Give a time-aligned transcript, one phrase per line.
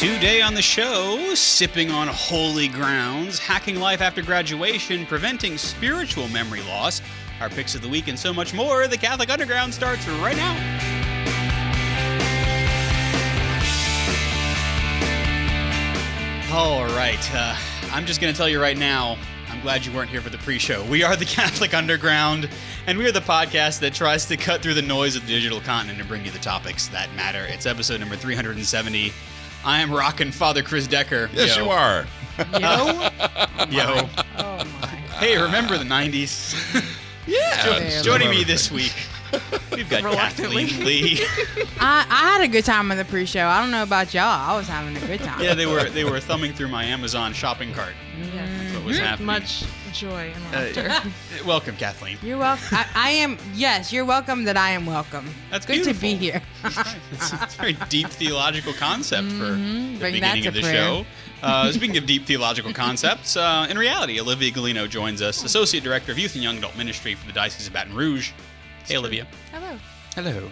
[0.00, 6.62] Today on the show, sipping on holy grounds, hacking life after graduation, preventing spiritual memory
[6.62, 7.02] loss,
[7.38, 8.88] our picks of the week, and so much more.
[8.88, 10.52] The Catholic Underground starts right now.
[16.50, 17.34] All right.
[17.34, 17.54] Uh,
[17.92, 19.18] I'm just going to tell you right now,
[19.50, 20.82] I'm glad you weren't here for the pre show.
[20.82, 22.48] We are the Catholic Underground,
[22.86, 25.60] and we are the podcast that tries to cut through the noise of the digital
[25.60, 27.44] continent and bring you the topics that matter.
[27.44, 29.12] It's episode number 370.
[29.64, 31.30] I am rocking Father Chris Decker.
[31.32, 31.64] Yes, Yo.
[31.64, 32.06] you are.
[32.58, 33.08] Yo.
[33.70, 34.08] Yo.
[34.42, 34.86] Oh my.
[35.18, 36.54] Hey, remember the 90s?
[37.26, 38.00] Yeah.
[38.02, 38.94] Joining me this week,
[39.72, 40.66] we've got Reluctantly.
[40.66, 41.20] Kathleen Lee.
[41.78, 43.46] I, I had a good time on the pre-show.
[43.46, 44.24] I don't know about y'all.
[44.24, 45.40] I was having a good time.
[45.40, 47.92] Yeah, they were they were thumbing through my Amazon shopping cart.
[48.18, 48.36] Mm-hmm.
[48.36, 49.26] That's what was happening.
[49.26, 51.10] Much joy and Uh, laughter.
[51.46, 52.18] welcome, Kathleen.
[52.22, 52.66] You're welcome.
[52.72, 53.38] I, I am.
[53.54, 54.44] Yes, you're welcome.
[54.44, 55.28] That I am welcome.
[55.50, 56.42] That's good to be here.
[56.64, 59.98] It's a very deep theological concept for the Mm-hmm.
[59.98, 60.74] Bring beginning of the prayer.
[60.74, 61.06] show.
[61.42, 66.12] Uh, speaking of deep theological concepts, uh, in reality, Olivia Galino joins us, Associate Director
[66.12, 68.32] of Youth and Young Adult Ministry for the Diocese of Baton Rouge.
[68.86, 69.26] Hey, Olivia.
[69.52, 69.78] Hello.
[70.14, 70.50] Hello.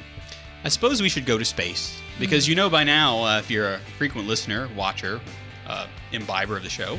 [0.64, 3.74] I suppose we should go to space because you know by now, uh, if you're
[3.74, 5.20] a frequent listener, watcher,
[5.66, 6.98] uh, imbiber of the show,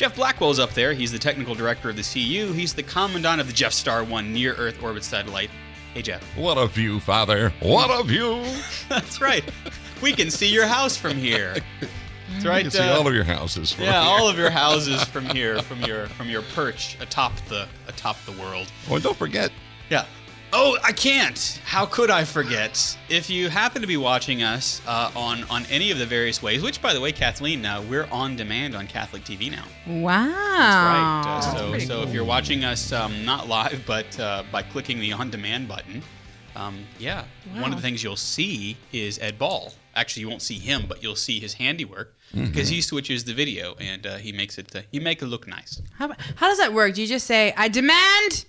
[0.00, 0.94] Jeff Blackwell's up there.
[0.94, 2.54] He's the technical director of the CU.
[2.54, 5.50] He's the commandant of the Jeff Star 1 near Earth orbit satellite.
[5.92, 6.22] Hey, Jeff.
[6.38, 7.52] What a view, Father.
[7.60, 8.42] What a view.
[8.88, 9.44] That's right.
[10.00, 11.54] We can see your house from here.
[12.32, 12.64] That's right.
[12.64, 13.74] You can see uh, all of your houses.
[13.74, 14.10] from yeah, here.
[14.10, 18.32] all of your houses from here, from your from your perch atop the atop the
[18.32, 18.72] world.
[18.88, 19.52] Oh, and don't forget,
[19.90, 20.06] Yeah.
[20.52, 21.60] Oh, I can't.
[21.64, 22.96] How could I forget?
[23.08, 26.62] If you happen to be watching us uh, on on any of the various ways,
[26.62, 29.64] which by the way, Kathleen, uh, we're on demand on Catholic TV now.
[29.86, 30.26] Wow.
[30.26, 31.22] Right.
[31.26, 34.98] Uh, so pretty so if you're watching us um, not live, but uh, by clicking
[34.98, 36.02] the on demand button,
[36.56, 39.72] um, yeah, one of the things you'll see is Ed Ball.
[39.94, 43.74] Actually, you won't see him, but you'll see his handiwork because he switches the video
[43.80, 45.80] and uh, he makes it uh, he make it look nice.
[45.96, 46.94] How, how does that work?
[46.94, 48.46] Do you just say, "I demand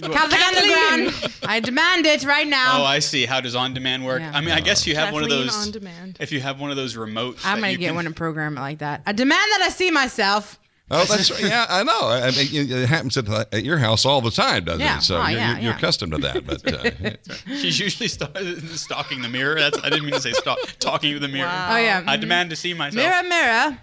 [0.00, 1.32] Catholic Underground.
[1.46, 3.26] I demand it right now." Oh, I see.
[3.26, 4.20] How does on demand work?
[4.20, 4.32] Yeah.
[4.34, 5.66] I mean, I guess you have one of Kathleen those.
[5.66, 6.16] on demand.
[6.20, 8.14] If you have one of those remotes, I'm that gonna you get can- one and
[8.16, 9.02] program it like that.
[9.06, 10.58] I demand that I see myself.
[10.88, 11.40] oh, that's right.
[11.42, 12.00] Yeah, I know.
[12.08, 14.98] I mean, it it happens at, at your house all the time, doesn't Yeah.
[14.98, 15.02] it?
[15.02, 15.76] So Oh, you're, yeah, you're, you're yeah.
[15.76, 16.46] accustomed to that.
[16.46, 19.56] But uh, She's usually st- stalking the mirror.
[19.58, 21.48] That's I didn't mean to say stalk, talking to the mirror.
[21.48, 21.74] Wow.
[21.74, 22.04] Oh yeah.
[22.06, 22.94] I demand to see myself.
[23.04, 23.78] Mirror, mirror.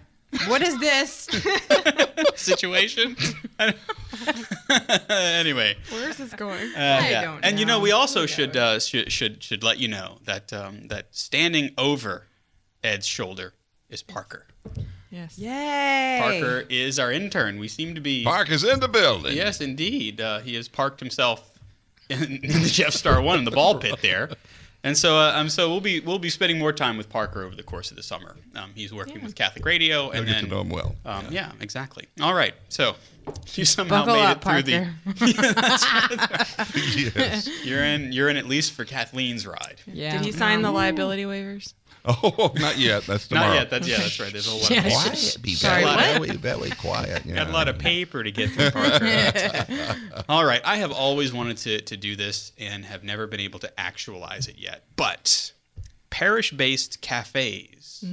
[0.47, 1.27] What is this?
[2.35, 3.15] situation.
[5.09, 6.61] anyway, Where is this going?
[6.75, 7.21] uh, I yeah.
[7.23, 7.83] don't and you know know.
[7.83, 12.27] we also should uh, should should should let you know that um, that standing over
[12.83, 13.53] Ed's shoulder
[13.89, 14.45] is Parker.
[15.09, 15.37] yes.
[15.37, 16.17] Yay.
[16.21, 17.59] Parker is our intern.
[17.59, 19.35] We seem to be Park is in the building.
[19.35, 20.19] Yes, indeed.
[20.21, 21.51] Uh, he has parked himself
[22.09, 24.29] in, in the Jeff Star One in the ball pit there,
[24.83, 27.55] and so uh, um, so we'll be we'll be spending more time with Parker over
[27.55, 28.35] the course of the summer.
[28.55, 30.95] Um, he's working with Catholic Radio, You'll and get then to know him well.
[31.05, 31.51] um, yeah.
[31.59, 32.05] exactly.
[32.21, 32.95] All right, so
[33.53, 34.93] you somehow Buckle made up, it through Parker.
[37.15, 37.45] yes.
[37.45, 37.51] the.
[37.63, 38.11] You're in.
[38.11, 39.81] You're in at least for Kathleen's ride.
[39.87, 40.17] yeah.
[40.17, 41.73] Did he sign the liability waivers?
[42.05, 43.05] Oh, oh, not yet.
[43.05, 43.47] That's tomorrow.
[43.47, 43.69] Not yet.
[43.69, 43.97] That's yeah.
[43.97, 44.31] That's right.
[44.31, 44.69] There's a whole lot.
[44.71, 45.01] Yeah, of sure.
[45.01, 45.37] Quiet.
[45.41, 46.29] Be Sorry, very, what?
[46.29, 47.25] very, very quiet.
[47.25, 47.35] Yeah.
[47.35, 49.95] Got a lot of paper to get through, Parker.
[50.29, 53.59] All right, I have always wanted to, to do this and have never been able
[53.59, 54.83] to actualize it yet.
[54.97, 55.53] But
[56.09, 58.03] parish-based cafes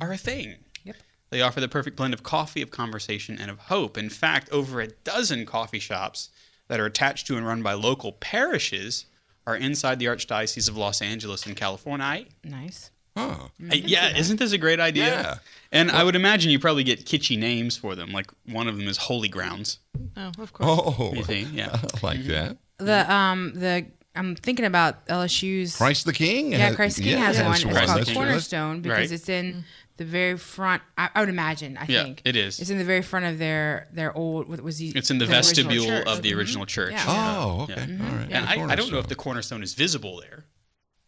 [0.00, 0.56] are a thing.
[0.84, 0.96] Yep.
[1.30, 3.96] They offer the perfect blend of coffee, of conversation, and of hope.
[3.96, 6.28] In fact, over a dozen coffee shops
[6.68, 9.06] that are attached to and run by local parishes
[9.46, 12.26] are inside the Archdiocese of Los Angeles in California.
[12.44, 12.90] Nice.
[13.16, 13.48] Huh.
[13.70, 15.06] I- yeah, isn't this a great idea?
[15.06, 15.34] Yeah.
[15.70, 18.10] And I would imagine you probably get kitschy names for them.
[18.12, 19.78] Like one of them is Holy Grounds.
[20.16, 20.68] Oh, of course.
[20.98, 21.40] Oh, You see?
[21.52, 21.70] Yeah.
[22.02, 22.56] I like that.
[22.78, 23.86] The um the
[24.16, 25.76] I'm thinking about LSU's.
[25.76, 26.52] Christ the King.
[26.52, 27.72] yeah, Christ the King yeah, has that's one.
[27.72, 27.86] It's right.
[27.86, 28.14] called That's right.
[28.16, 29.10] Cornerstone because Right.
[29.12, 29.64] it's in
[29.96, 30.82] the very front.
[30.96, 31.76] I, I would imagine.
[31.76, 32.60] I Yeah, think it is.
[32.60, 34.48] It's in the very front of their their old.
[34.48, 34.88] What was the?
[34.90, 36.92] It's in the, original vestibule of the original church.
[36.92, 37.04] Yeah.
[37.08, 37.74] Oh, okay.
[37.88, 38.04] Yeah.
[38.08, 38.28] All right.
[38.30, 40.44] And I, I don't know if the cornerstone is visible there,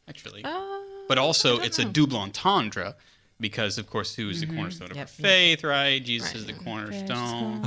[0.08, 0.42] actually.
[0.44, 0.64] Uh,
[1.08, 2.94] but also, it's a double entendre
[3.38, 5.30] because, of course, who is the cornerstone of Yep, our yep.
[5.30, 6.02] faith, right?
[6.02, 7.60] Jesus is the cornerstone,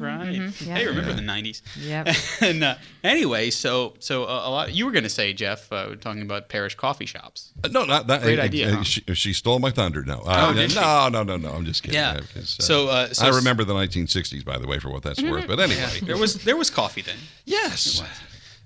[0.00, 0.50] right?
[0.60, 1.62] Hey, remember the '90s?
[1.80, 2.08] Yep.
[2.40, 4.72] and uh, anyway, so so uh, a lot.
[4.72, 7.52] You were going to say, Jeff, uh, talking about parish coffee shops.
[7.64, 8.22] Uh, No, not that.
[8.22, 8.82] Great uh, idea, uh, huh?
[8.84, 10.02] She, she stole my thunder.
[10.04, 10.20] No.
[10.20, 10.78] Uh, Oh, did she?
[10.80, 11.50] no, no, no, no.
[11.52, 11.98] I'm just kidding.
[11.98, 12.20] Yeah.
[12.32, 15.46] 'cause, So, uh, so I remember the 1960s, by the way, for what that's worth.
[15.48, 17.18] But anyway, there was there was coffee then.
[17.44, 18.02] yes.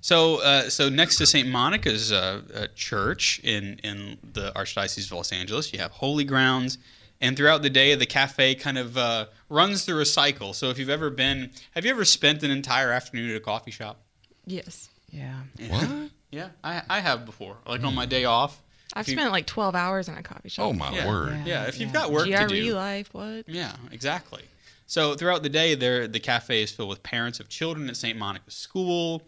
[0.01, 1.47] So, uh, so next to St.
[1.47, 6.77] Monica's uh, uh, Church in in the Archdiocese of Los Angeles, you have Holy Grounds,
[7.21, 10.53] and throughout the day, the cafe kind of uh, runs through a cycle.
[10.53, 13.71] So, if you've ever been, have you ever spent an entire afternoon at a coffee
[13.71, 14.01] shop?
[14.45, 14.89] yes.
[15.11, 15.41] Yeah.
[15.67, 15.89] What?
[16.31, 17.57] Yeah, I, I have before.
[17.67, 18.61] Like on my day off,
[18.93, 20.65] I've you- spent like 12 hours in a coffee shop.
[20.67, 21.07] Oh my Yeah.
[21.09, 21.41] word.
[21.45, 22.73] Yeah, if you've got work to do.
[22.73, 23.43] Life, what?
[23.49, 24.41] Yeah, exactly.
[24.87, 28.17] So throughout the day, there the cafe is filled with parents of children at St.
[28.17, 29.21] Monica's School.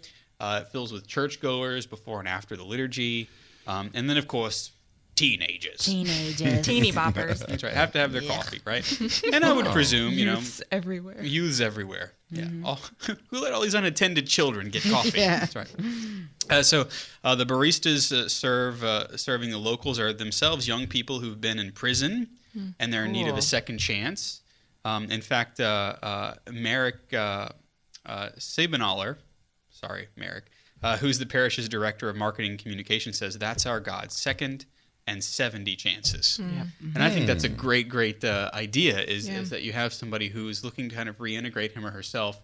[0.44, 3.30] Uh, it fills with churchgoers before and after the liturgy,
[3.66, 4.72] um, and then of course
[5.16, 5.78] teenagers.
[5.80, 6.66] Teenagers.
[6.69, 7.45] Teeny boppers.
[7.48, 7.74] That's right.
[7.74, 8.84] Have to have their coffee, right?
[9.34, 11.24] And I would presume, you know, Youths everywhere.
[11.24, 12.13] youths everywhere.
[12.31, 12.48] Yeah.
[12.66, 12.80] All,
[13.30, 15.19] who let all these unattended children get coffee?
[15.19, 15.40] Yeah.
[15.40, 15.68] That's right.
[16.50, 16.88] Uh, so
[17.24, 21.60] uh, the baristas uh, serve uh, serving the locals are themselves young people who've been
[21.60, 22.28] in prison
[22.80, 24.42] and they're in need of a second chance.
[24.86, 27.50] Um, in fact, uh, uh, Merrick uh,
[28.06, 29.18] uh, Sabinaler,
[29.85, 30.45] sorry, Merrick,
[30.81, 34.65] uh, who's the parish's director of marketing and communication, says that's our God, second
[35.06, 36.39] and 70 chances.
[36.94, 39.39] And I think that's a great, great uh, idea is, Yeah.
[39.41, 42.41] is that you have somebody who's looking to kind of reintegrate him or herself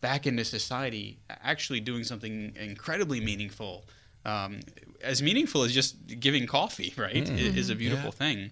[0.00, 3.84] back into society, actually doing something incredibly meaningful.
[4.24, 4.60] Um,
[5.02, 8.50] as meaningful as just giving coffee, right, i- is a beautiful thing.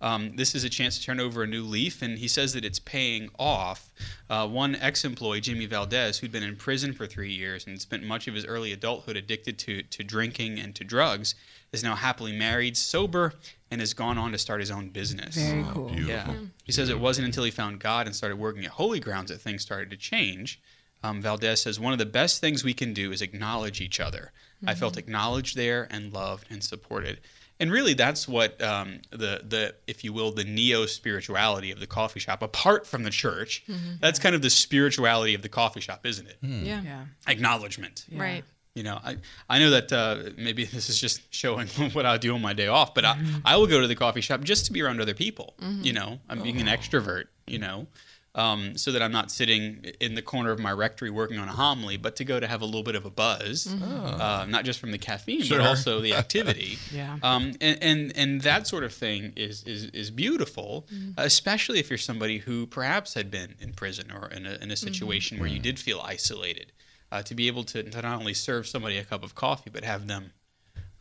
[0.00, 2.64] Um, this is a chance to turn over a new leaf, and he says that
[2.64, 3.92] it's paying off.
[4.30, 8.02] Uh, one ex employee, Jimmy Valdez, who'd been in prison for three years and spent
[8.02, 11.34] much of his early adulthood addicted to, to drinking and to drugs,
[11.72, 13.34] is now happily married, sober,
[13.70, 15.36] and has gone on to start his own business.
[15.36, 15.92] Very cool.
[15.92, 16.34] Yeah.
[16.64, 19.40] He says it wasn't until he found God and started working at Holy Grounds that
[19.40, 20.60] things started to change.
[21.02, 24.32] Um, Valdez says one of the best things we can do is acknowledge each other.
[24.66, 27.20] I felt acknowledged there and loved and supported.
[27.60, 31.86] And really, that's what um, the the if you will the neo spirituality of the
[31.86, 33.64] coffee shop, apart from the church.
[34.00, 36.38] That's kind of the spirituality of the coffee shop, isn't it?
[36.42, 36.82] Yeah.
[36.82, 37.04] Yeah.
[37.28, 38.06] Acknowledgement.
[38.12, 38.44] Right.
[38.74, 39.16] You know, I,
[39.48, 42.68] I know that uh, maybe this is just showing what I'll do on my day
[42.68, 45.14] off, but I, I will go to the coffee shop just to be around other
[45.14, 45.54] people.
[45.82, 47.88] You know, I'm being an extrovert, you know,
[48.34, 51.52] um, so that I'm not sitting in the corner of my rectory working on a
[51.52, 54.78] homily, but to go to have a little bit of a buzz, uh, not just
[54.78, 55.58] from the caffeine, Sure.
[55.58, 56.78] but also the activity.
[56.92, 57.16] Yeah.
[57.22, 60.86] Um, and, and, and that sort of thing is, is, is beautiful,
[61.18, 64.76] especially if you're somebody who perhaps had been in prison or in a, in a
[64.76, 66.72] situation where you did feel isolated.
[67.12, 69.82] Uh, to be able to, to not only serve somebody a cup of coffee, but
[69.82, 70.30] have them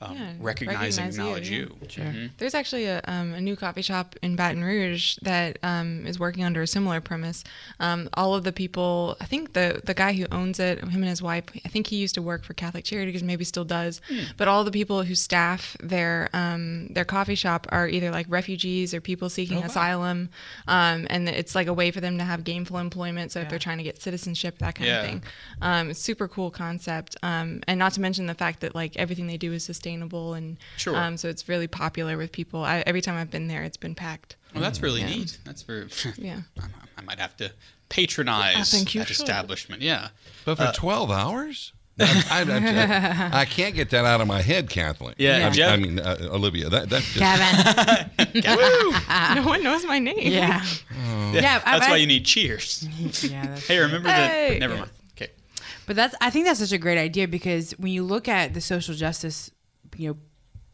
[0.01, 2.11] um, Yeah, recognize and recognize you, acknowledge yeah.
[2.11, 2.17] you.
[2.27, 2.29] Mhm.
[2.37, 6.43] There's actually a, um, a new coffee shop in Baton Rouge that um, is working
[6.43, 7.43] under a similar premise.
[7.79, 11.05] Um, all of the people, I think the the guy who owns it, him and
[11.09, 13.99] his wife, I think he used to work for Catholic Charities, maybe still does.
[14.07, 14.19] Hmm.
[14.37, 18.93] But all the people who staff their um, their coffee shop are either like refugees
[18.93, 19.65] or people seeking Oh, wow.
[19.67, 20.29] asylum,
[20.67, 23.31] um, and it's like a way for them to have gainful employment.
[23.33, 24.99] So if they're trying to get citizenship, that kind Yeah.
[25.01, 25.23] of thing.
[25.61, 29.37] Um, super cool concept, um, and not to mention the fact that like everything they
[29.37, 30.95] do is sustainable, and Sure.
[30.95, 32.63] um, so it's really popular with people.
[32.63, 34.35] I, every time I've been there, it's been packed.
[34.53, 35.09] Well, that's really Yeah.
[35.09, 35.37] neat.
[35.45, 35.87] That's very.
[36.17, 36.41] Yeah.
[36.59, 36.65] I,
[36.97, 37.51] I might have to
[37.89, 39.17] patronize I think you that should.
[39.19, 39.81] establishment.
[39.81, 40.09] Yeah.
[40.45, 41.73] But for 12 hours?
[42.01, 45.15] I, I, I, I can't get that out of my head, Kathleen.
[45.17, 47.19] Yeah, I, Jeff- I mean, uh, Olivia, that, that's just.
[47.19, 48.41] Kevin.
[49.35, 50.17] no one knows my name.
[50.31, 50.63] yeah.
[51.33, 51.61] Yeah.
[51.65, 52.87] I- That's I- why you need cheers.
[53.23, 53.55] Yeah.
[53.57, 54.51] Hey, remember Hey.
[54.53, 54.59] that?
[54.59, 54.79] Never Yes.
[54.79, 54.91] mind.
[55.17, 55.31] Okay.
[55.87, 58.61] But that's I think that's such a great idea because when you look at the
[58.61, 59.51] social justice,
[59.99, 60.17] you know,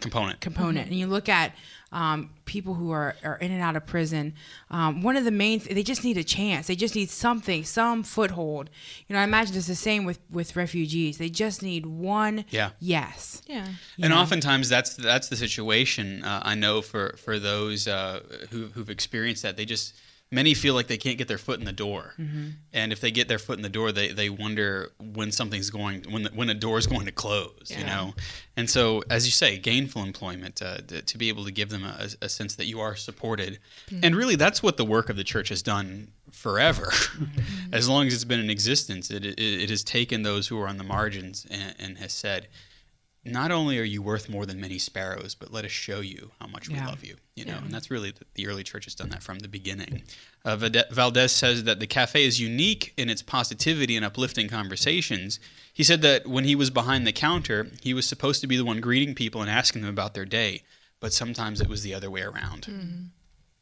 [0.02, 0.42] Component.
[0.42, 1.56] component and you look at
[1.94, 4.34] um, people who are, are in and out of prison,
[4.70, 6.68] um, one of the main th- they just need a chance.
[6.68, 8.70] They just need something, some foothold.
[9.08, 11.18] You know, I imagine it's the same with with refugees.
[11.18, 12.72] They just need one Yeah.
[12.82, 13.42] yes.
[13.48, 13.68] Yeah.
[14.02, 14.18] and know?
[14.20, 16.24] oftentimes that's that's the situation.
[16.26, 18.20] Uh, I know for for those uh,
[18.52, 19.94] who who've experienced that, they just
[20.32, 22.50] many feel like they can't get their foot in the door, mm-hmm.
[22.74, 26.04] and if they get their foot in the door, they they wonder when something's going
[26.10, 27.74] when the, when a door is going to close.
[27.76, 28.14] You know,
[28.58, 31.84] and so as you say, gainful employment uh, to, to be able to give them
[31.84, 34.00] a, a sense that you are supported, mm-hmm.
[34.04, 36.88] and really that's what the work of the church has done forever.
[36.92, 37.74] Mm-hmm.
[37.74, 40.68] as long as it's been in existence, it, it, it has taken those who are
[40.68, 42.48] on the margins and, and has said,
[43.26, 46.48] not only are you worth more than many sparrows, but let us show you how
[46.48, 47.16] much we love you.
[47.36, 50.04] You know, and that's really the, the early church has done that from the beginning.
[50.46, 55.40] Uh, Vade- Valdez says that the cafe is unique in its positivity and uplifting conversations.
[55.74, 58.64] He said that when he was behind the counter, he was supposed to be the
[58.66, 60.62] one greeting people and asking them about their day,
[61.00, 62.68] but sometimes it was the other way around.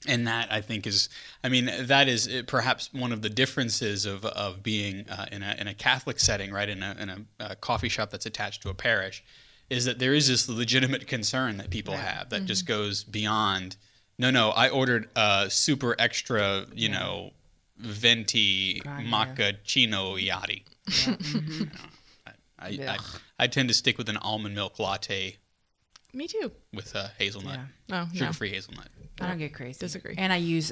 [0.06, 1.08] And that I think is,
[1.46, 5.42] I mean, that is uh, perhaps one of the differences of, of being uh, in,
[5.42, 6.68] a, in a Catholic setting, right?
[6.68, 9.24] In a, in a, uh coffee shop that's attached to a parish,
[9.70, 12.74] is that there is this legitimate concern that people have that just mm-hmm.
[12.74, 13.76] goes beyond,
[14.18, 17.32] no, no, I ordered a super extra, you know,
[17.78, 19.10] venti God, yeah.
[19.10, 20.64] macchiato yachty.
[20.86, 21.64] You mm-hmm.
[21.64, 22.98] know, I, I, I,
[23.40, 25.38] I tend to stick with an almond milk latte
[26.14, 26.52] Me too.
[26.74, 28.02] with a hazelnut, Yeah.
[28.02, 28.20] Oh, no.
[28.20, 28.90] sugar-free hazelnut.
[29.22, 29.80] I don't get crazy.
[29.80, 30.16] Disagree.
[30.18, 30.72] And I use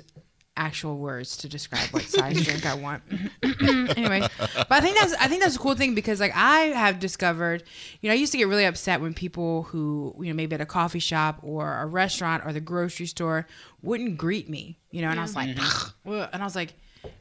[0.57, 3.03] actual words to describe what size drink I want.
[3.43, 6.99] anyway, but I think that's I think that's a cool thing because like I have
[6.99, 7.63] discovered,
[8.01, 10.61] you know, I used to get really upset when people who you know maybe at
[10.61, 13.47] a coffee shop or a restaurant or the grocery store
[13.81, 16.73] wouldn't greet me, you know, and I was like, "Ugh," and I was like,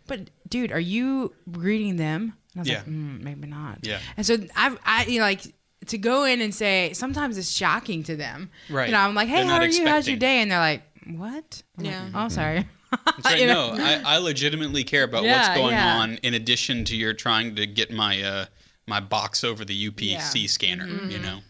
[0.07, 2.35] but dude, are you greeting them?
[2.55, 2.77] And I was Yeah.
[2.79, 3.79] like, mm, maybe not.
[3.83, 4.01] Yeah.
[4.17, 5.43] And so I've I you know, like
[5.87, 8.51] to go in and say sometimes it's shocking to them.
[8.69, 8.89] Right.
[8.89, 9.87] You know, I'm like, hey, They're how are you?
[9.87, 10.43] How's your day?
[10.43, 10.83] And they're like,
[11.17, 11.63] what?
[11.79, 12.67] I'm like, oh, sorry.
[12.91, 13.41] That's right.
[13.47, 13.75] Know?
[13.75, 15.97] No, I, I legitimately care about Yeah, what's going yeah.
[15.99, 16.15] on.
[16.23, 18.45] In addition to your trying to get my uh,
[18.87, 20.19] my box over the UPC Yeah.
[20.21, 20.47] Mm-hmm.
[20.47, 21.41] scanner, you know,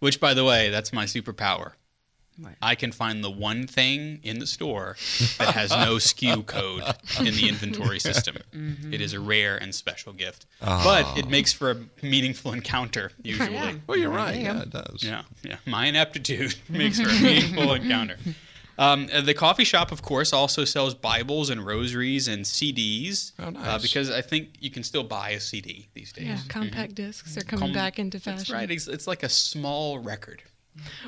[0.00, 1.72] which by the way, that's my superpower.
[2.38, 2.54] What?
[2.62, 4.96] I can find the one thing in the store
[5.38, 6.82] that has no SKU code
[7.18, 8.36] in the inventory system.
[8.54, 8.92] Mm-hmm.
[8.94, 10.82] It is a rare and special gift, Oh.
[10.82, 13.52] but it makes for a meaningful encounter usually.
[13.52, 13.74] Yeah.
[13.86, 14.32] Well, you're right.
[14.32, 14.54] There you go.
[14.54, 15.02] Yeah, it does.
[15.04, 15.56] Yeah, yeah.
[15.66, 18.16] My ineptitude makes for a meaningful encounter.
[18.78, 23.32] Um, uh, the coffee shop, of course, also sells Bibles and rosaries and CDs.
[23.38, 23.82] Oh, uh, nice.
[23.82, 26.26] because I think you can still buy a CD these days.
[26.26, 28.36] Yeah, compact discs are coming Com- back into fashion.
[28.38, 28.54] That's fashion.
[28.56, 28.70] right.
[28.70, 30.42] It's, it's like a small record.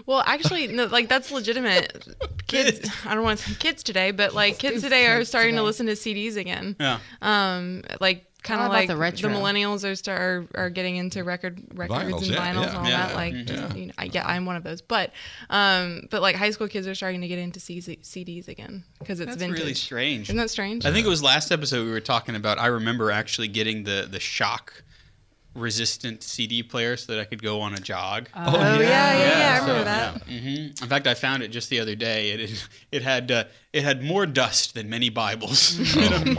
[0.04, 2.06] Well, actually, no, like that's legitimate.
[2.46, 5.62] Kids, I don't want to say kids today, but like kids today are starting to
[5.62, 6.76] listen to CDs again.
[6.78, 6.98] Yeah.
[7.22, 9.30] Um, like kind of like the retro?
[9.30, 12.76] millennials are start are, are getting into record records Vinyls, and yeah, vinyls yeah, and
[12.76, 13.14] all yeah, that.
[13.16, 13.42] Like, yeah.
[13.42, 14.80] just, you know, I, yeah, I'm one of those.
[14.80, 15.12] But,
[15.50, 19.18] um, but like high school kids are starting to get into C- CDs again because
[19.18, 19.58] it's That's vintage.
[19.58, 20.26] really strange.
[20.26, 20.86] Isn't that strange?
[20.86, 22.58] I think it was last episode we were talking about.
[22.58, 24.84] I remember actually getting the the shock
[25.54, 28.28] resistant CD player so that I could go on a jog.
[28.34, 30.22] oh yeah, yeah, yeah, I remember that.
[30.22, 30.46] hmm
[30.82, 32.30] In fact, I found it just the other day.
[32.30, 35.78] It is, it had uh, it had more dust than many Bibles.
[35.96, 36.32] Oh, my,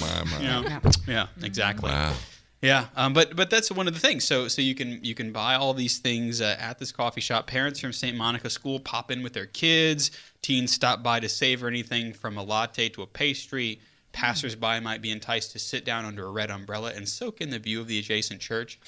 [0.00, 0.40] my, my.
[0.40, 0.80] you know?
[1.06, 1.90] Yeah, exactly.
[1.90, 2.14] Wow.
[2.62, 4.24] Yeah, um, but but that's one of the things.
[4.24, 7.46] So so you can you can buy all these things uh, at this coffee shop.
[7.48, 8.16] Parents from St.
[8.16, 10.12] Monica School pop in with their kids.
[10.42, 13.80] Teens stop by to savor anything from a latte to a pastry.
[14.12, 17.58] Passersby might be enticed to sit down under a red umbrella and soak in the
[17.58, 18.78] view of the adjacent church.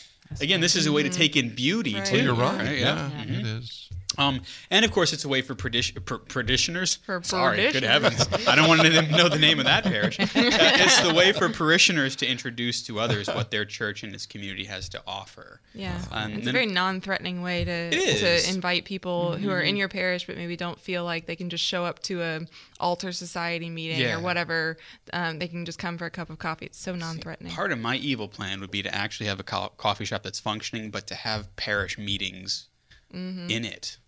[0.40, 2.04] Again, this is a way to take in beauty Right.
[2.04, 2.16] too.
[2.16, 2.58] Well, you're right.
[2.58, 2.78] right?
[2.78, 3.46] Yeah, it mm-hmm.
[3.58, 3.88] is.
[4.18, 4.40] Um,
[4.70, 6.94] and of course, it's a way for parishioners.
[6.96, 8.26] For Sorry, good heavens!
[8.46, 10.18] I don't want to know the name of that parish.
[10.24, 14.26] Uh, it's the way for parishioners to introduce to others what their church and its
[14.26, 15.60] community has to offer.
[15.74, 19.68] Yeah, Um, it's a very non-threatening way to to invite people who are Mm-hmm.
[19.68, 22.40] in your parish, but maybe don't feel like they can just show up to a
[22.80, 24.16] altar society meeting Yeah.
[24.16, 24.76] or whatever.
[25.12, 26.66] Um, they can just come for a cup of coffee.
[26.66, 27.52] It's so non-threatening.
[27.52, 30.40] Part of my evil plan would be to actually have a co- coffee shop that's
[30.40, 32.68] functioning, but to have parish meetings
[33.14, 33.48] Mm-hmm.
[33.50, 33.98] in it.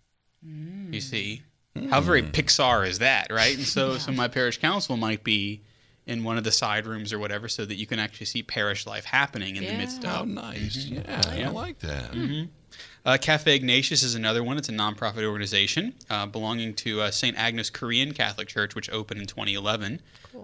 [0.43, 1.01] You mm.
[1.01, 1.41] see,
[1.89, 2.31] how very mm.
[2.31, 3.55] Pixar is that, right?
[3.55, 5.61] And so, so my parish council might be
[6.05, 8.85] in one of the side rooms or whatever, so that you can actually see parish
[8.87, 9.77] life happening in the Yeah.
[9.77, 10.27] midst Oh, of.
[10.27, 10.75] nice.
[10.85, 11.49] Yeah, Yeah.
[11.49, 12.11] I like that.
[12.11, 12.45] Mm-hmm.
[13.05, 14.57] Uh, Cafe Ignatius is another one.
[14.57, 17.37] It's a nonprofit organization uh, belonging to uh, St.
[17.37, 20.01] Agnes Korean Catholic Church, which opened in 2011.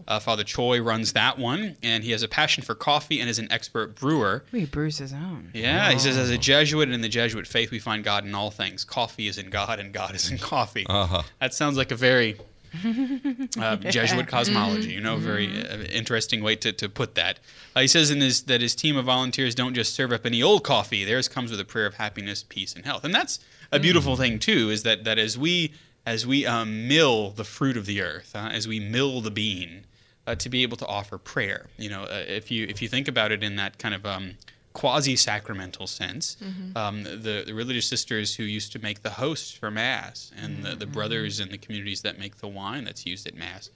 [0.08, 3.38] Uh, Father Choi runs that one, and he has a passion for coffee and is
[3.40, 4.44] an expert brewer.
[4.52, 5.52] He brews his own.
[5.54, 8.34] Yeah, he says, as a Jesuit and in the Jesuit faith, we find God in
[8.34, 8.84] all things.
[8.84, 10.86] Coffee is in God, and God is in coffee.
[10.88, 11.24] Uh-huh.
[11.40, 12.38] That sounds like a very
[13.60, 17.40] uh, Jesuit cosmology, you know, very uh, interesting way to, to put that.
[17.76, 20.42] Uh, he says in his, that his team of volunteers don't just serve up any
[20.42, 21.04] old coffee.
[21.06, 23.04] Theirs comes with a prayer of happiness, peace, and health.
[23.04, 23.40] And that's
[23.72, 24.70] a beautiful thing too.
[24.70, 25.74] Is that that as we
[26.06, 29.86] as we um, mill the fruit of the earth, uh, as we mill the bean,
[30.28, 31.68] uh, to be able to offer prayer.
[31.78, 34.36] You know, uh, if you if you think about it in that kind of um,
[34.74, 36.36] quasi sacramental sense,
[36.76, 40.76] um, the, the religious sisters who used to make the host for Mass and the,
[40.76, 43.70] the brothers in the communities that make the wine that's used at Mass,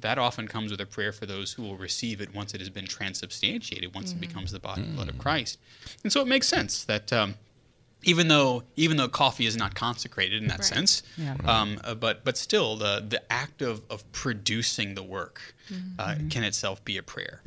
[0.00, 2.68] that often comes with a prayer for those who will receive it once it has
[2.70, 5.58] been transubstantiated, once it becomes the body and blood of Christ.
[6.02, 7.12] And so it makes sense that.
[7.12, 7.34] Um,
[8.02, 10.64] even though even though coffee is not consecrated in that Right.
[10.68, 11.36] sense, Yeah.
[11.44, 15.54] um, uh, but but still the the act of of producing the work
[15.98, 17.42] uh, can itself be a prayer.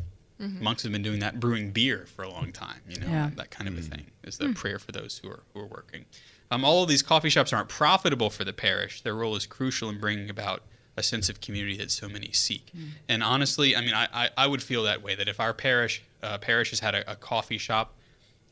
[0.61, 2.81] Monks have been doing that, brewing beer for a long time.
[2.89, 3.29] You know Yeah.
[3.35, 6.05] that kind of a thing is the prayer for those who are who are working.
[6.51, 9.01] Um, all of these coffee shops aren't profitable for the parish.
[9.01, 10.61] Their role is crucial in bringing about
[10.95, 12.71] a sense of community that so many seek.
[13.09, 16.03] And honestly, I mean, I, I, I would feel that way that if our parish
[16.21, 17.95] uh, parish has had a, a coffee shop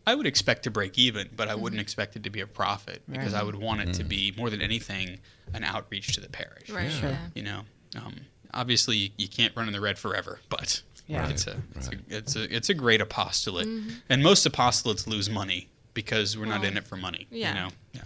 [0.07, 3.03] I would expect to break even, but I wouldn't expect it to be a profit
[3.07, 5.19] because I would want it to be more than anything
[5.53, 6.71] an outreach to the parish.
[6.71, 6.91] Right.
[6.91, 7.10] Sure.
[7.12, 7.17] Yeah.
[7.36, 7.62] You know,
[7.98, 8.15] um,
[8.51, 10.81] obviously you, you can't run in the red forever, but
[11.12, 11.30] Yeah.
[11.30, 13.68] it's a it's a it's a it's a great apostolate,
[14.10, 17.27] and most apostolates lose money because we're not in it for money.
[17.30, 17.50] yeah.
[17.50, 17.70] You know.
[17.94, 18.01] Yeah.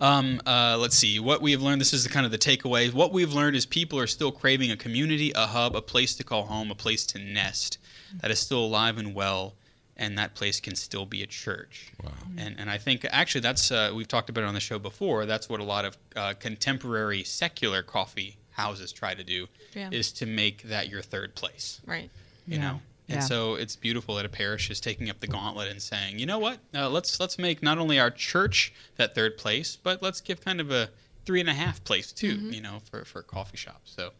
[0.00, 1.80] Um, uh, let's see what we have learned.
[1.80, 2.92] This is the kind of the takeaway.
[2.92, 6.24] What we've learned is people are still craving a community, a hub, a place to
[6.24, 7.78] call home, a place to nest
[8.20, 9.54] that is still alive and well,
[9.96, 11.92] and that place can still be a church.
[12.02, 12.12] Wow.
[12.36, 15.26] And and I think actually that's uh, we've talked about it on the show before.
[15.26, 19.88] That's what a lot of uh, contemporary secular coffee houses try to do Yeah.
[19.92, 22.10] is to make that your third place Right.
[22.46, 22.60] you Yeah.
[22.62, 23.26] know and Yeah.
[23.32, 26.38] so it's beautiful that a parish is taking up the gauntlet and saying you know
[26.38, 30.40] what uh, let's let's make not only our church that third place but let's give
[30.44, 30.90] kind of a
[31.24, 32.50] three and a half place too Mm-hmm.
[32.52, 34.10] you know for for coffee shops so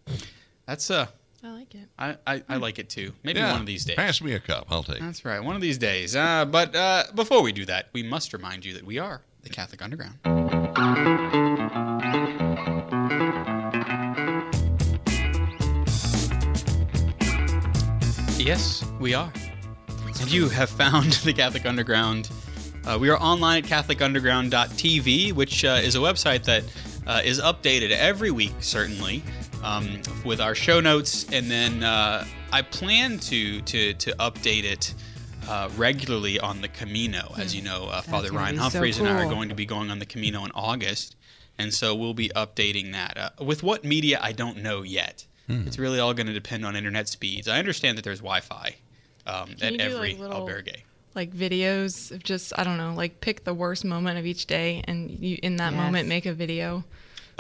[0.67, 1.07] that's uh
[1.43, 1.89] I like it.
[1.97, 3.53] I, I, I like it too maybe Yeah.
[3.53, 4.67] one of these days Pass me a cup.
[4.71, 4.97] I'll take.
[4.97, 5.03] it.
[5.03, 8.33] that's right one of these days uh, but uh, before we do that we must
[8.33, 10.19] remind you that we are the catholic underground
[18.49, 19.31] Yes, we are.
[20.21, 22.31] And you have found the Catholic Underground.
[22.87, 26.65] Uh, we are online at CatholicUnderground.tv, which uh, is a website that
[27.07, 29.23] uh, is updated every week, certainly,
[29.63, 31.27] um, with our show notes.
[31.31, 34.95] And then uh, I plan to to to update it
[35.47, 37.35] uh, regularly on the Camino.
[37.37, 39.67] As you know, uh, Father Ryan be so Humphreys and I are going to be
[39.67, 41.17] going on the Camino in August,
[41.59, 43.19] and so we'll be updating that.
[43.19, 45.27] Uh, with what media, I don't know yet.
[45.49, 47.49] It's really all going to depend on internet speeds.
[47.49, 48.77] I understand that there's Wi-Fi
[49.27, 50.83] um, at you every like, little- albergue.
[51.15, 54.85] Like videos of just I don't know, like pick the worst moment of each day
[54.87, 55.83] and you in that Yes.
[55.83, 56.85] moment make a video.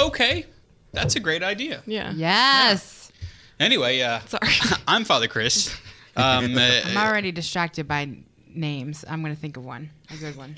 [0.00, 0.46] Okay,
[0.92, 1.82] that's a great idea.
[1.86, 2.12] Yeah.
[2.16, 3.12] Yes.
[3.60, 4.48] Anyway, uh, Sorry.
[4.88, 5.76] I'm Father Chris.
[6.16, 8.10] Um, uh, I'm already distracted by
[8.52, 9.04] names.
[9.08, 9.90] I'm going to think of one.
[10.12, 10.56] A good one.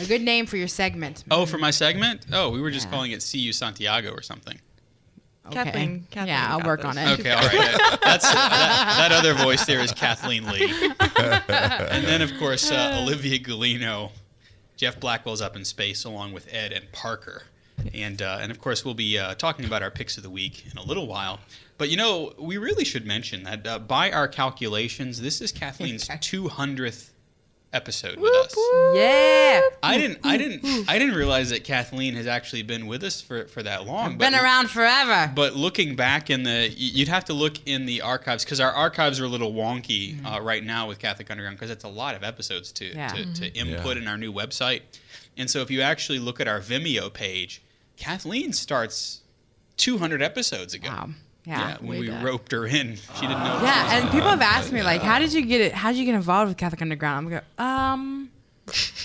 [0.00, 1.22] A good name for your segment.
[1.30, 2.24] oh, for my segment?
[2.32, 2.92] Oh, we were just Yeah.
[2.92, 4.58] calling it "See You Santiago" or something.
[5.46, 5.64] Okay.
[5.64, 6.96] Kathleen- Kathleen yeah, I'll work this.
[6.96, 7.20] on it.
[7.20, 7.98] Okay, all right.
[8.02, 13.38] That's that, that other voice there is Kathleen Lee, and then of course uh, Olivia
[13.38, 14.10] Galino.
[14.76, 17.44] Jeff Blackwell's up in space along with Ed and Parker,
[17.94, 20.66] and uh, and of course we'll be uh, talking about our picks of the week
[20.70, 21.40] in a little while.
[21.78, 26.08] But you know, we really should mention that uh, by our calculations, this is Kathleen's
[26.08, 27.10] 200th
[27.76, 28.54] episode with us.
[28.96, 29.60] Yeah.
[29.82, 33.44] I didn't, I didn't, I didn't realize that Kathleen has actually been with us for,
[33.46, 34.18] for that long.
[34.18, 35.30] Been around forever.
[35.34, 39.20] but looking back in the, you'd have to look in the archives because our archives
[39.20, 42.24] are a little wonky uh, right now with Catholic Underground because it's a lot of
[42.24, 43.08] episodes to Yeah.
[43.08, 44.02] to, to input Yeah.
[44.02, 44.80] in our new website.
[45.36, 47.62] And so if you actually look at our Vimeo page,
[47.96, 49.20] Kathleen starts
[49.76, 50.88] 200 episodes ago.
[50.88, 51.08] Wow.
[51.46, 51.76] Yeah.
[51.80, 52.24] when we back.
[52.24, 53.60] roped her in, she didn't know.
[53.62, 55.72] Yeah, and people have asked me like, "How did you get it?
[55.72, 58.30] How did you get involved with Catholic Underground?" I'm go, um,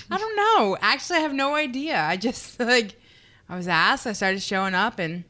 [0.09, 0.75] I don't know.
[0.81, 2.01] Actually, I have no idea.
[2.01, 2.99] I just like,
[3.47, 4.07] I was asked.
[4.07, 5.23] I started showing up, and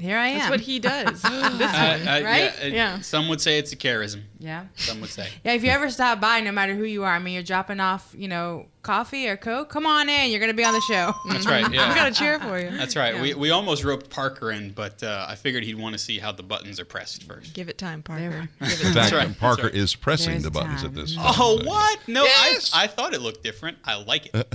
[0.00, 0.38] here I am.
[0.38, 1.22] That's what he does.
[1.22, 2.08] this Uh, one.
[2.08, 2.52] uh, Right?
[2.60, 3.00] Yeah, Yeah.
[3.00, 4.22] Some would say it's a charism.
[4.38, 4.66] Yeah.
[4.76, 5.28] Some would say.
[5.44, 7.80] Yeah, if you ever stop by, no matter who you are, I mean, you're dropping
[7.80, 10.30] off, you know, coffee or Coke, come on in.
[10.30, 11.12] You're going to be on the show.
[11.30, 11.68] That's right.
[11.72, 11.84] Yeah.
[11.84, 12.70] I'm gonna cheer for you.
[12.76, 13.14] That's right.
[13.16, 13.22] Yeah.
[13.22, 16.32] We, we almost roped Parker in, but uh, I figured he'd want to see how
[16.32, 17.52] the buttons are pressed first.
[17.54, 18.48] Give it time, Parker.
[18.60, 19.74] we- Give In it fact, right, that's Parker right.
[19.74, 20.90] is pressing There's the buttons time.
[20.90, 21.16] at this.
[21.18, 21.66] Oh, time.
[21.66, 21.98] what?
[22.06, 22.70] No, Yes!
[22.74, 23.76] I, I thought it looked different.
[23.84, 24.46] I like it.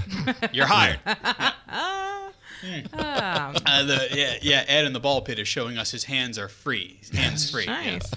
[0.53, 0.99] You're hired.
[2.93, 4.63] Um, Uh, the, yeah, yeah.
[4.67, 6.97] Ed in the ball pit is showing us his hands are free.
[6.99, 7.65] His hands free.
[7.65, 7.99] yeah.
[7.99, 8.11] Nice.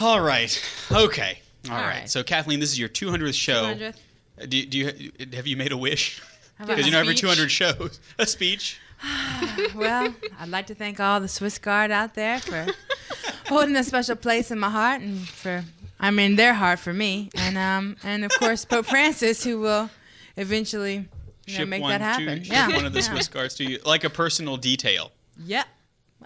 [0.00, 0.62] All right.
[0.92, 1.40] Okay.
[1.68, 2.00] All All right.
[2.00, 2.10] right.
[2.10, 3.74] So Kathleen, this is your 200th show.
[3.74, 3.94] 200th.
[4.40, 6.20] Uh, Do, do you have you made a wish?
[6.58, 8.78] Because you a know every 200 shows, a speech.
[9.74, 12.66] well, I'd like to thank all the Swiss Guard out there for
[13.48, 15.64] holding a special place in my heart and for,
[16.00, 17.28] I mean, their heart for me.
[17.34, 19.90] And, um, and of course, Pope Francis, who will
[20.36, 21.08] eventually
[21.46, 22.26] you know, Ship make one that happen.
[22.40, 22.68] to ship yeah.
[22.68, 23.04] one of the yeah.
[23.10, 25.12] Swiss guards to you, like a personal detail.
[25.44, 25.64] Yeah.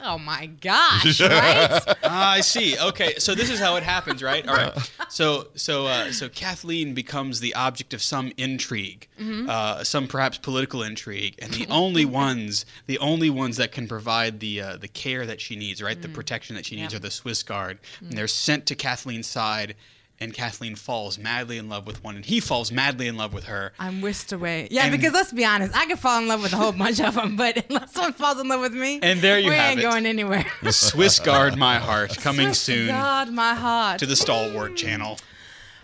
[0.02, 1.80] Oh my gosh, right?
[2.04, 2.78] Ah, I see.
[2.78, 4.46] Okay, so this is how it happens, right?
[4.48, 4.90] All right.
[5.10, 9.50] So, so, uh, so Kathleen becomes the object of some intrigue, Mm-hmm.
[9.50, 14.38] uh, some perhaps political intrigue, and the only ones, the only ones that can provide
[14.40, 16.92] the uh, the care that she needs, right, the protection that she needs, Mm.
[16.92, 17.00] Yep.
[17.02, 17.04] Mm.
[17.04, 19.74] are the Swiss Guard, and they're sent to Kathleen's side.
[20.22, 23.44] And Kathleen falls madly in love with one, and he falls madly in love with
[23.44, 23.72] her.
[23.78, 24.68] I'm whisked away.
[24.70, 27.00] Yeah, And- because let's be honest, I could fall in love with a whole bunch
[27.00, 29.70] of them, but unless someone falls in love with me, And there you we have
[29.70, 29.82] ain't it.
[29.82, 30.44] going anywhere.
[30.62, 33.98] The Swiss Guard, my heart, coming Swiss soon God, my heart.
[34.00, 35.18] to the Stalwart channel.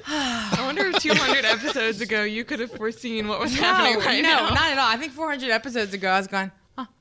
[0.07, 4.23] I wonder if 200 episodes ago you could have foreseen what was no, happening right
[4.23, 4.49] no, now.
[4.51, 4.87] not at all.
[4.89, 6.53] I think 400 episodes ago, I was going,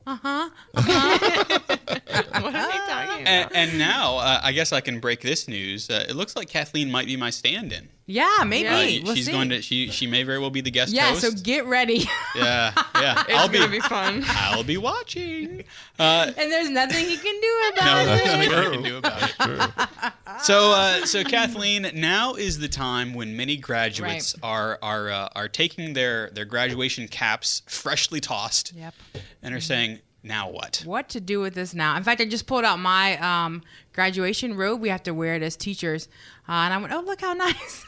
[0.07, 0.49] uh huh.
[0.73, 3.27] what are they talking about?
[3.27, 5.89] And, and now, uh, I guess I can break this news.
[5.89, 7.89] Uh, it looks like Kathleen might be my stand-in.
[8.07, 8.65] Yeah, maybe.
[8.69, 9.31] Yeah, Uh, we'll she's see.
[9.31, 9.63] going to.
[9.63, 11.21] She she may very well be the guest Yeah, host.
[11.21, 12.05] so get ready.
[12.35, 13.23] yeah, yeah.
[13.27, 14.23] it's I'll gonna be, be fun.
[14.27, 15.63] I'll be watching.
[15.97, 18.25] Uh, and there's nothing you can do about there's it.
[18.25, 18.71] nothing I true.
[18.73, 20.13] can do about it.
[20.43, 25.47] So, uh, so Kathleen, now is the time when many graduates are are uh, are
[25.47, 28.93] taking their their graduation caps freshly tossed Yep.
[29.41, 29.94] and are saying,
[30.25, 31.95] "Now what?" What to do with this now?
[31.95, 33.61] In fact, I just pulled out my um,
[33.93, 34.81] graduation robe.
[34.81, 36.07] We have to wear it as teachers,
[36.49, 37.85] uh, and I went, "Oh, look how nice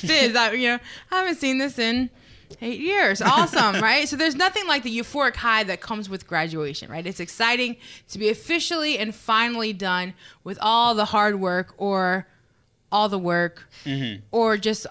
[0.00, 0.78] this is!" I, you know,
[1.10, 2.10] I haven't seen this in
[2.60, 3.22] Eight years.
[3.24, 4.08] Awesome, right?
[4.08, 7.06] So there's nothing like the euphoric high that comes with graduation, right?
[7.06, 7.76] It's exciting
[8.08, 12.26] to be officially and finally done with all the hard work or
[12.90, 14.22] all the work Mm-hmm.
[14.32, 14.86] or just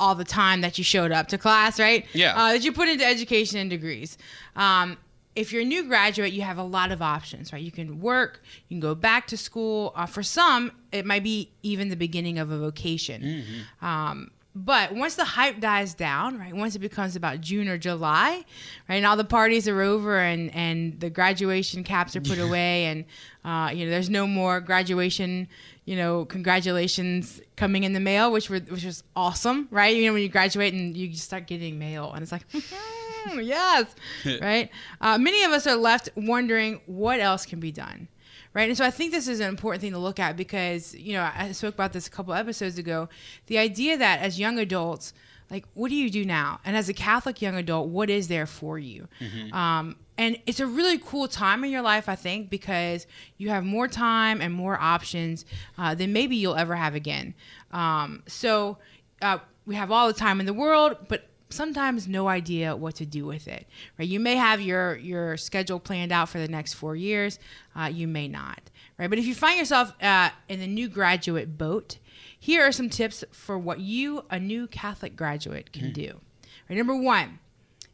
[0.00, 2.04] all the time that you showed up to class, right?
[2.14, 2.34] Yeah.
[2.36, 4.18] Uh, that you put into education and degrees.
[4.56, 4.96] Um,
[5.38, 7.62] if you're a new graduate, you have a lot of options, right?
[7.62, 9.92] You can work, you can go back to school.
[9.94, 13.22] Uh, for some, it might be even the beginning of a vocation.
[13.22, 13.84] Mm-hmm.
[13.86, 16.52] Um, but once the hype dies down, right?
[16.52, 18.44] Once it becomes about June or July,
[18.88, 22.86] right, and all the parties are over and and the graduation caps are put away,
[22.86, 23.04] and
[23.44, 25.46] uh, you know there's no more graduation,
[25.84, 29.94] you know, congratulations coming in the mail, which were which was awesome, right?
[29.94, 32.42] You know, when you graduate and you just start getting mail, and it's like.
[33.40, 33.94] yes,
[34.40, 34.70] right.
[35.00, 38.08] Uh, many of us are left wondering what else can be done,
[38.54, 38.68] right?
[38.68, 41.30] And so I think this is an important thing to look at because you know
[41.34, 43.08] I spoke about this a couple episodes ago.
[43.46, 45.12] The idea that as young adults,
[45.50, 46.60] like, what do you do now?
[46.64, 49.08] And as a Catholic young adult, what is there for you?
[49.52, 53.06] Um, and it's a really cool time in your life, I think, because
[53.38, 55.44] you have more time and more options
[55.78, 57.34] uh, than maybe you'll ever have again.
[57.70, 58.78] Um, so
[59.22, 63.06] uh, we have all the time in the world, but sometimes no idea what to
[63.06, 63.66] do with it.
[63.98, 64.08] Right?
[64.08, 67.38] You may have your your schedule planned out for the next four years.
[67.74, 68.60] Uh, you may not.
[68.98, 69.08] Right?
[69.08, 71.98] But if you find yourself uh, in the new graduate boat,
[72.38, 76.20] here are some tips for what you, a new Catholic graduate, can do.
[76.68, 76.76] Right?
[76.76, 77.38] Number one,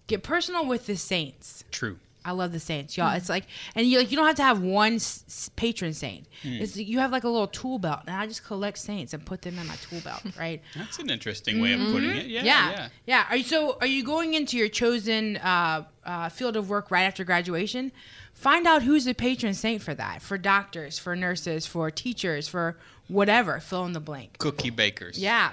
[0.07, 1.64] get personal with the saints.
[1.71, 1.99] True.
[2.24, 3.14] I love the saints, y'all.
[3.14, 6.26] It's like, and you like you don't have to have one s- patron saint.
[6.42, 6.54] Hmm.
[6.54, 9.42] It's you have like a little tool belt, and I just collect saints and put
[9.42, 10.62] them in my tool belt, right?
[10.76, 12.26] That's an interesting way of putting it.
[12.26, 12.38] Yeah.
[12.40, 12.46] Mm-hmm.
[12.46, 12.88] yeah, Yeah.
[13.06, 13.24] yeah.
[13.28, 17.02] Are you, so are you going into your chosen uh, uh, field of work right
[17.04, 17.92] after graduation?
[18.32, 20.20] Find out who's the patron saint for that.
[20.20, 22.76] For doctors, for nurses, for teachers, for
[23.09, 23.61] whatever.
[23.61, 24.38] Fill in the blank.
[24.38, 25.19] Cookie bakers.
[25.19, 25.51] Yeah,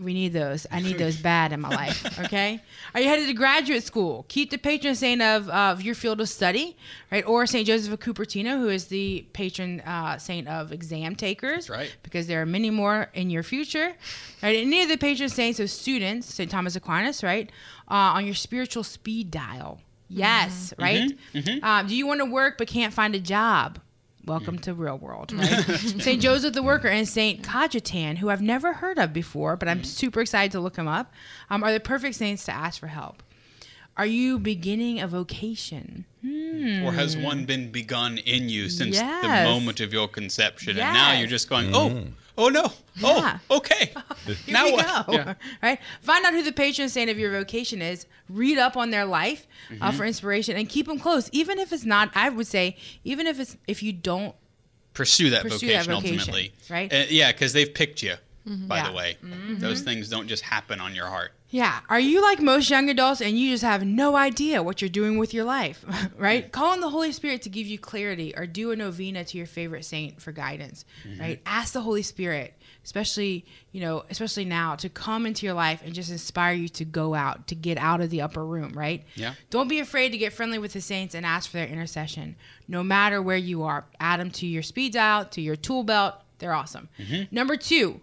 [0.00, 0.66] we need those.
[0.70, 2.18] I need those bad in my life.
[2.20, 2.60] Okay.
[2.94, 4.24] Are you headed to graduate school?
[4.28, 6.76] Keep the patron saint of, of your field of study,
[7.10, 7.26] right?
[7.26, 11.66] Or Saint Joseph of Cupertino, who is the patron uh, saint of exam takers.
[11.66, 11.96] That's right.
[12.02, 13.94] Because there are many more in your future,
[14.42, 14.56] right?
[14.56, 17.50] Any of the patron saints of students, Saint Thomas Aquinas, right?
[17.90, 19.80] Uh, on your spiritual speed dial.
[20.12, 21.08] Yes, right.
[21.62, 23.78] Um, do you want to work but can't find a job?
[24.24, 24.62] Welcome mm.
[24.62, 25.64] to real world, right?
[25.98, 29.80] Saint Joseph the Worker and Saint Cajetan, who I've never heard of before, but I'm
[29.80, 29.86] mm.
[29.86, 31.12] super excited to look them up,
[31.48, 33.22] um, are the perfect saints to ask for help.
[33.96, 36.06] Are you beginning a vocation?
[36.22, 36.84] Hmm.
[36.84, 40.78] Or has one been begun in you since the moment of your conception?
[40.78, 41.74] And now you're just going, mm.
[41.74, 42.06] oh,
[42.40, 42.72] oh no.
[42.96, 43.38] Yeah.
[43.50, 43.92] Oh, okay.
[44.26, 45.06] Here now we what?
[45.06, 45.12] go.
[45.12, 45.34] Yeah.
[45.62, 45.78] Right?
[46.02, 48.06] Find out who the patron saint of your vocation is.
[48.28, 49.82] Read up on their life Mm-hmm.
[49.82, 51.28] uh, for inspiration, and keep them close.
[51.32, 54.34] Even if it's not, I would say, even if it's if you don't
[54.94, 56.52] Pursue that Pursue vocation that vocation, ultimately.
[56.68, 56.92] right?
[56.92, 58.88] Uh, yeah, because they've picked you, by Yeah.
[58.90, 59.16] the way.
[59.58, 61.32] Those things don't just happen on your heart.
[61.50, 61.80] Yeah.
[61.88, 65.18] Are you like most young adults and you just have no idea what you're doing
[65.18, 65.84] with your life?
[66.16, 66.50] right?
[66.50, 69.46] Call on the Holy Spirit to give you clarity or do a novena to your
[69.46, 70.84] favorite saint for guidance.
[71.06, 71.20] Mm-hmm.
[71.20, 71.42] Right?
[71.44, 75.92] Ask the Holy Spirit, especially, you know, especially now, to come into your life and
[75.92, 79.04] just inspire you to go out, to get out of the upper room, right?
[79.16, 79.34] Yeah.
[79.50, 82.36] Don't be afraid to get friendly with the saints and ask for their intercession.
[82.68, 86.14] No matter where you are, add them to your speed dial, to your tool belt.
[86.38, 86.88] They're awesome.
[86.98, 87.34] Mm-hmm.
[87.34, 88.00] Number two,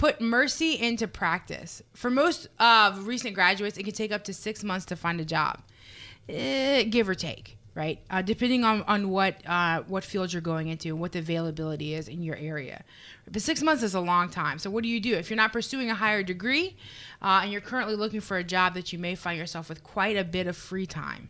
[0.00, 1.82] put mercy into practice.
[1.92, 5.26] For most of recent graduates, it can take up to six months to find a
[5.26, 5.60] job,
[6.26, 7.98] eh, give or take, right?
[8.08, 11.92] Uh, depending on, on what uh, what field you're going into, and what the availability
[11.92, 12.82] is in your area.
[13.30, 14.58] But six months is a long time.
[14.58, 16.78] So what do you do if you're not pursuing a higher degree
[17.20, 20.16] uh, and you're currently looking for a job that you may find yourself with quite
[20.16, 21.26] a bit of free time?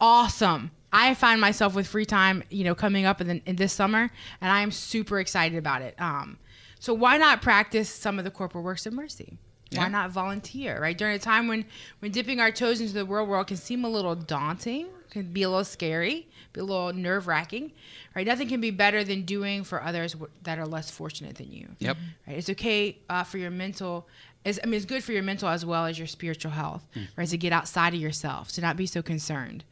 [0.00, 0.70] Awesome.
[0.90, 4.08] I find myself with free time, you know, coming up in, the, in this summer,
[4.40, 5.94] and I am super excited about it.
[6.00, 6.38] Um,
[6.80, 9.38] so why not practice some of the corporal works of mercy?
[9.72, 9.88] Why Yeah.
[9.88, 10.80] not volunteer?
[10.80, 11.64] Right during a time when
[12.00, 15.42] when dipping our toes into the real world can seem a little daunting, can be
[15.42, 17.72] a little scary, be a little nerve wracking.
[18.16, 21.52] Right, nothing can be better than doing for others w- that are less fortunate than
[21.52, 21.68] you.
[21.78, 21.96] Yep.
[22.26, 24.08] Right, it's okay uh, for your mental.
[24.44, 26.84] It's, I mean, it's good for your mental as well as your spiritual health.
[27.16, 29.64] Right, to get outside of yourself, to not be so concerned.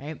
[0.00, 0.18] Right.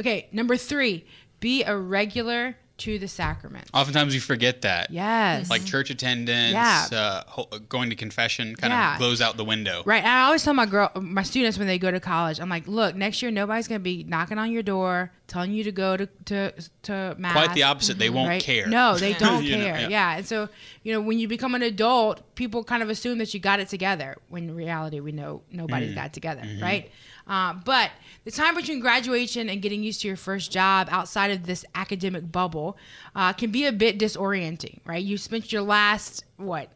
[0.00, 1.06] Okay, number three,
[1.40, 3.68] be a regular to the sacrament.
[3.72, 4.90] Oftentimes we forget that.
[4.90, 5.48] Yes.
[5.48, 6.88] Like church attendance, Yeah.
[6.92, 8.94] uh, going to confession kind Yeah.
[8.94, 9.82] of blows out the window.
[9.86, 10.02] Right.
[10.02, 12.66] And I always tell my girl, my students when they go to college, I'm like,
[12.66, 16.06] look, next year nobody's gonna be knocking on your door, telling you to go to
[16.26, 17.32] to to mass.
[17.32, 17.98] Quite the opposite.
[17.98, 18.42] They won't right?
[18.42, 18.66] care.
[18.66, 19.80] No, they don't You know, care.
[19.80, 19.88] yeah.
[19.88, 20.16] yeah.
[20.16, 20.48] And so,
[20.82, 23.68] you know, when you become an adult, people kind of assume that you got it
[23.68, 24.16] together.
[24.28, 25.94] When in reality, we know nobody's Mm.
[25.96, 26.62] got it together, Mm-hmm.
[26.62, 26.90] right?
[27.26, 27.90] Uh, but
[28.24, 32.30] the time between graduation and getting used to your first job outside of this academic
[32.30, 32.76] bubble
[33.16, 35.02] uh, can be a bit disorienting, right?
[35.02, 36.68] You spent your last what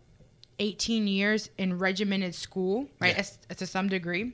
[0.58, 3.12] 18 years in regimented school, right?
[3.14, 3.20] Yeah.
[3.20, 4.32] as- to some degree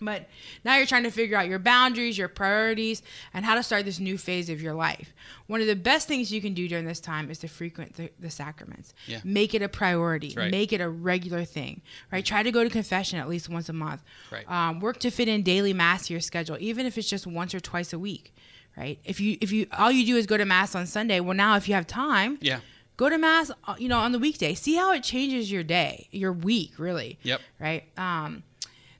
[0.00, 0.28] But
[0.64, 3.02] now you're trying to figure out your boundaries, your priorities,
[3.34, 5.12] and how to start this new phase of your life.
[5.48, 8.10] One of the best things you can do during this time is to frequent the,
[8.20, 8.94] the sacraments.
[9.06, 9.20] Yeah.
[9.24, 10.34] Make it a priority.
[10.36, 10.50] right.
[10.50, 11.82] Make it a regular thing.
[12.12, 12.24] Right.
[12.24, 14.02] Try to go to confession at least once a month.
[14.30, 14.48] Right.
[14.50, 17.54] Um, work to fit in daily mass to your schedule, even if it's just once
[17.54, 18.34] or twice a week.
[18.76, 19.00] Right.
[19.04, 21.56] If you if you all you do is go to mass on Sunday, well now
[21.56, 22.60] if you have time, Yeah.
[22.96, 26.06] go to mass uh, you know on the weekday see how it changes your day
[26.12, 27.40] your week really Yep.
[27.58, 28.42] right um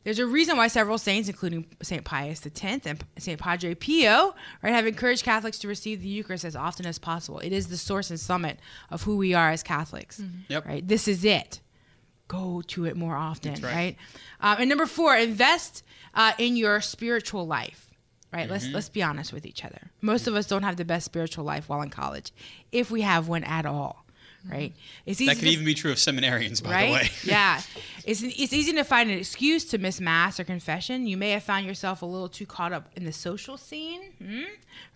[0.09, 2.03] there's a reason why several saints, including St.
[2.03, 3.39] Pius X and St.
[3.39, 7.41] Padre Pio, right, have encouraged Catholics to receive the Eucharist as often as possible.
[7.41, 10.23] It is the source and summit of who we are as Catholics.
[10.49, 10.65] Yep.
[10.65, 10.89] Right.
[10.89, 11.61] This is it.
[12.27, 13.53] Go to it more often.
[13.61, 13.63] right.
[13.63, 13.97] right.
[14.41, 15.83] Um, and number four, invest
[16.15, 17.91] uh, in your spiritual life.
[18.33, 18.45] Right.
[18.45, 18.53] Mm-hmm.
[18.53, 19.91] Let's let's be honest with each other.
[20.01, 22.33] Most of us don't have the best spiritual life while in college,
[22.73, 24.07] if we have one at all.
[24.49, 24.73] Right.
[25.05, 26.87] It's easy That could to- even be true of seminarians, by right?
[26.87, 27.11] the way.
[27.25, 27.61] yeah.
[28.09, 31.07] It's, it's easy to find an excuse to miss mass or confession.
[31.07, 34.45] You may have found yourself a little too caught up in the social scene, hmm?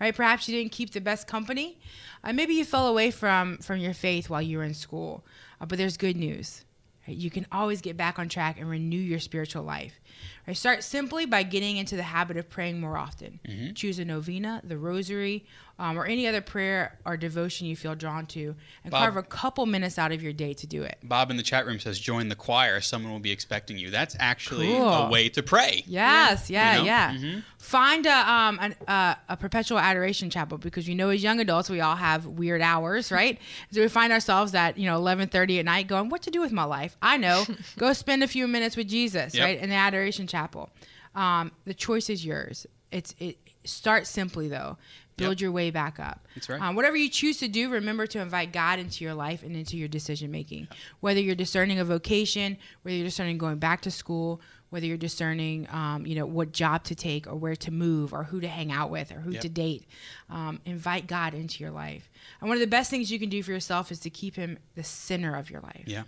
[0.01, 0.17] right?
[0.17, 1.79] Perhaps you didn't keep the best company.
[2.25, 5.27] Uh, maybe you fell away from from your faith while you were in school.
[5.61, 6.65] Uh, but there's good news.
[7.07, 7.15] Right?
[7.15, 10.01] You can always get back on track and renew your spiritual life.
[10.47, 10.57] Right?
[10.57, 13.39] Start simply by getting into the habit of praying more often.
[13.75, 15.45] Choose a novena, the rosary,
[15.79, 19.03] um, or any other prayer or devotion you feel drawn to, and Bob.
[19.03, 20.99] carve a couple minutes out of your day to do it.
[21.03, 22.81] Bob in the chat room says, "Join the choir.
[22.81, 24.89] Someone will be expecting you." That's actually Cool.
[24.89, 25.83] a way to pray.
[25.87, 26.85] Yes, yeah, You know?
[26.87, 27.13] yeah.
[27.15, 27.39] Mm-hmm.
[27.59, 31.71] Find a um an, uh, a perpetual adoration chapel because you know as young adults
[31.71, 33.39] we all have weird hours, right?
[33.71, 36.41] so we find ourselves at you know eleven thirty at night going, "What to do
[36.41, 37.45] with my life?" I know.
[37.79, 39.45] Go spend a few minutes with Jesus, Yep.
[39.45, 40.71] right, And the adoration chapel.
[41.15, 42.67] Um, the choice is yours.
[42.91, 43.39] It's it.
[43.65, 44.77] Start simply though.
[45.17, 45.41] Build Yep.
[45.43, 46.27] your way back up.
[46.35, 46.61] That's right.
[46.61, 49.77] Um, whatever you choose to do, remember to invite God into your life and into
[49.77, 50.69] your decision making.
[51.01, 55.69] Whether you're discerning a vocation, whether you're discerning going back to school, whether you're discerning,
[55.71, 58.73] um, you know, what job to take or where to move or who to hang
[58.73, 59.43] out with or who Yep.
[59.43, 59.85] to date,
[60.31, 62.11] um, invite God into your life.
[62.41, 64.59] And one of the best things you can do for yourself is to keep Him
[64.75, 66.05] the center of your life Yeah.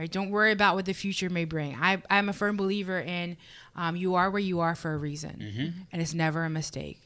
[0.00, 0.10] Right?
[0.10, 1.76] Don't worry about what the future may bring.
[1.76, 3.36] I, I'm a firm believer in
[3.76, 6.98] um, you are where you are for a reason, and it's never a mistake.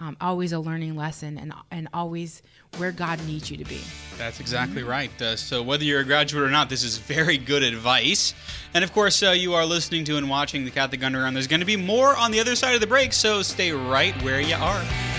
[0.00, 2.42] Um, always a learning lesson, and and always
[2.78, 3.80] where God needs you to be.
[4.18, 5.10] That's exactly right.
[5.22, 8.34] Uh, so, whether you're a graduate or not, this is very good advice.
[8.74, 11.36] And of course, uh, you are listening to and watching the Catholic Underground.
[11.36, 14.20] There's going to be more on the other side of the break, so stay right
[14.22, 15.13] where you are.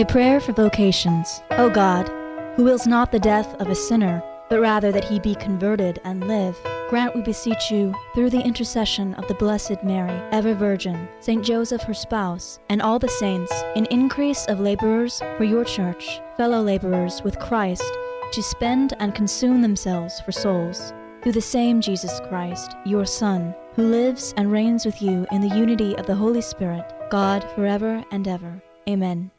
[0.00, 1.42] A prayer for vocations.
[1.50, 2.08] O God,
[2.56, 6.26] who wills not the death of a sinner, but rather that he be converted and
[6.26, 6.56] live,
[6.88, 11.82] grant, we beseech you, through the intercession of the Blessed Mary, ever Virgin, Saint Joseph
[11.82, 17.20] her spouse, and all the saints, an increase of laborers for your church, fellow laborers
[17.22, 17.84] with Christ,
[18.32, 20.94] to spend and consume themselves for souls.
[21.22, 25.54] Through the same Jesus Christ, your Son, who lives and reigns with you in the
[25.54, 28.62] unity of the Holy Spirit, God forever and ever.
[28.88, 29.30] Amen.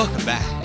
[0.00, 0.64] Welcome back.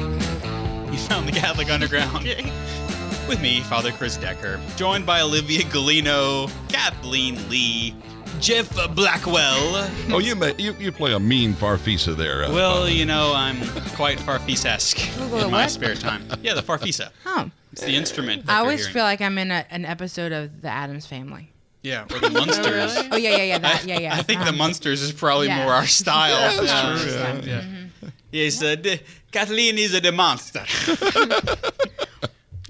[0.92, 2.24] You found the Catholic Underground
[3.28, 7.94] with me, Father Chris Decker, joined by Olivia Galino, Kathleen Lee,
[8.40, 9.88] Jeff Blackwell.
[10.12, 12.44] Oh, you may, you, you play a mean Farfisa there.
[12.46, 12.92] Uh, Well, Father.
[12.92, 13.58] you know, I'm
[13.96, 15.72] quite Farfisa-esque in my what?
[15.72, 16.24] spare time.
[16.42, 17.10] Yeah, the Farfisa.
[17.26, 18.46] Oh, It's the instrument.
[18.46, 18.94] That I always hearing.
[18.94, 21.52] feel like I'm in a, an episode of The Addams Family.
[21.82, 22.96] Yeah, or the Munsters.
[23.12, 24.16] Oh yeah, yeah, yeah, that, yeah, yeah.
[24.18, 25.64] I think the Um, Munsters is probably yeah.
[25.64, 26.36] more our style.
[26.62, 27.34] that's true, yeah.
[27.36, 27.64] yeah.
[28.02, 28.10] yeah.
[28.32, 29.00] Yes, uh, the,
[29.32, 30.64] Kathleen is a the monster.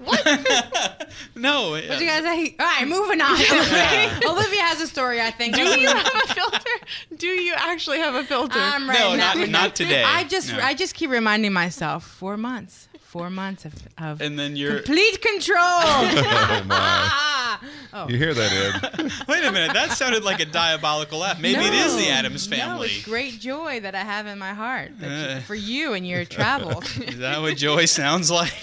[0.04, 0.95] what?
[1.36, 1.72] No.
[1.72, 2.56] What you guys say?
[2.60, 3.32] All right, moving on.
[4.26, 5.56] Olivia has a story, I think.
[5.56, 6.70] Do you have a filter?
[7.18, 8.58] Do you actually have a filter?
[8.60, 9.34] I'm right No, now.
[9.34, 10.04] not, not today.
[10.04, 10.60] I just, No.
[10.60, 12.06] I just keep reminding myself.
[12.06, 12.88] Four months.
[13.02, 14.76] Four months of, of And then you're.
[14.82, 15.58] complete control.
[16.48, 17.58] Oh, my.
[17.94, 18.10] oh.
[18.10, 18.52] You hear that,
[19.00, 19.12] Ed?
[19.28, 19.74] Wait a minute.
[19.74, 21.40] That sounded like a diabolical laugh.
[21.40, 22.88] Maybe it is the No, Addams No, family.
[22.90, 25.40] it's great joy that I have in my heart that you- Uh.
[25.42, 26.98] for you and your travels.
[26.98, 28.54] Is that what joy sounds like?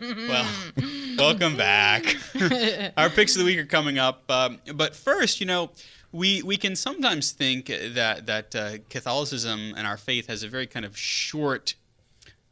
[0.00, 0.48] Well,
[1.18, 2.16] welcome back.
[2.96, 5.70] Our picks of the week are coming up, um, but first, you know,
[6.12, 10.66] we we can sometimes think that that uh, Catholicism and our faith has a very
[10.66, 11.74] kind of short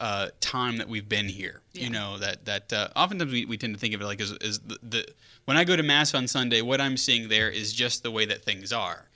[0.03, 1.61] uh, time that we've been here.
[1.73, 4.33] You know that that uh, oftentimes we, we tend to think of it like as,
[4.43, 5.07] as the, the
[5.45, 8.25] when I go to mass on Sunday, what I'm seeing there is just the way
[8.27, 9.07] that things are.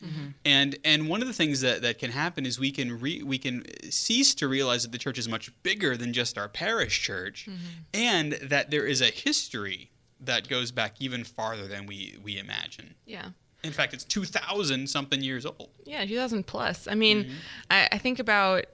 [0.44, 3.36] And and one of the things that, that can happen is we can re, we
[3.36, 7.48] can cease to realize that the church is much bigger than just our parish church,
[7.92, 12.94] and that there is a history that goes back even farther than we we imagine.
[13.06, 13.30] Yeah.
[13.64, 15.70] In fact, it's 2,000 something years old.
[15.84, 16.86] Yeah, 2000 plus.
[16.86, 17.32] I mean,
[17.68, 18.66] I, I think about,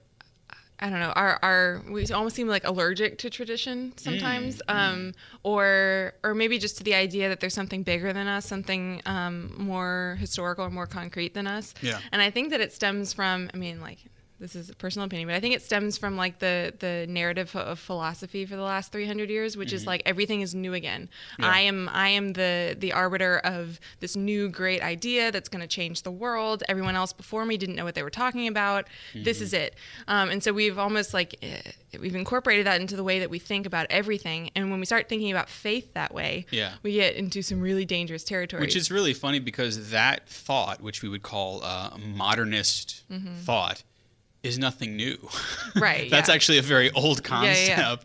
[0.83, 5.13] I don't know, our, our, we almost seem like allergic to tradition sometimes, um,
[5.45, 9.55] or, or maybe just to the idea that there's something bigger than us, something um,
[9.57, 11.73] more historical or more concrete than us.
[11.83, 12.01] Yeah.
[12.11, 13.99] And I think that it stems from, I mean, like,
[14.43, 17.55] this is a personal opinion, but I think it stems from like the the narrative
[17.55, 21.09] of philosophy for the last 300 years, which is like everything is new again.
[21.39, 25.69] I am I am the the arbiter of this new great idea that's going to
[25.69, 26.65] change the world.
[26.69, 28.89] Everyone else before me didn't know what they were talking about.
[29.15, 29.77] This is it.
[30.09, 31.61] Um, and so we've almost like eh,
[32.01, 34.51] we've incorporated that into the way that we think about everything.
[34.57, 36.73] And when we start thinking about faith that way, Yeah.
[36.83, 38.61] we get into some really dangerous territory.
[38.63, 43.05] Which is really funny because that thought, which we would call uh, modernist
[43.45, 43.85] thought,
[44.43, 45.17] is nothing new.
[45.77, 46.35] Right, That's yeah.
[46.35, 47.97] actually a very old concept yeah, yeah.